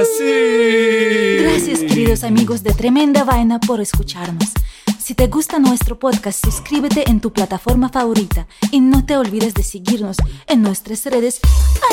así. 0.00 1.38
Gracias 1.40 1.80
queridos 1.80 2.24
amigos 2.24 2.62
de 2.62 2.72
Tremenda 2.72 3.24
Vaina 3.24 3.60
por 3.60 3.80
escucharnos. 3.80 4.52
Si 4.98 5.14
te 5.14 5.26
gusta 5.28 5.58
nuestro 5.58 5.98
podcast, 5.98 6.44
suscríbete 6.44 7.08
en 7.08 7.20
tu 7.20 7.32
plataforma 7.32 7.88
favorita 7.88 8.46
y 8.70 8.80
no 8.80 9.06
te 9.06 9.16
olvides 9.16 9.54
de 9.54 9.62
seguirnos 9.62 10.18
en 10.46 10.60
nuestras 10.62 11.06
redes 11.06 11.40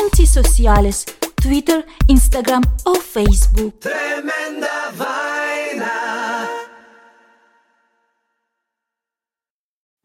antisociales, 0.04 1.06
Twitter, 1.36 1.86
Instagram 2.08 2.64
o 2.84 2.96
Facebook. 2.96 3.80
Tremenda 3.80 4.92
vaina. 4.98 6.05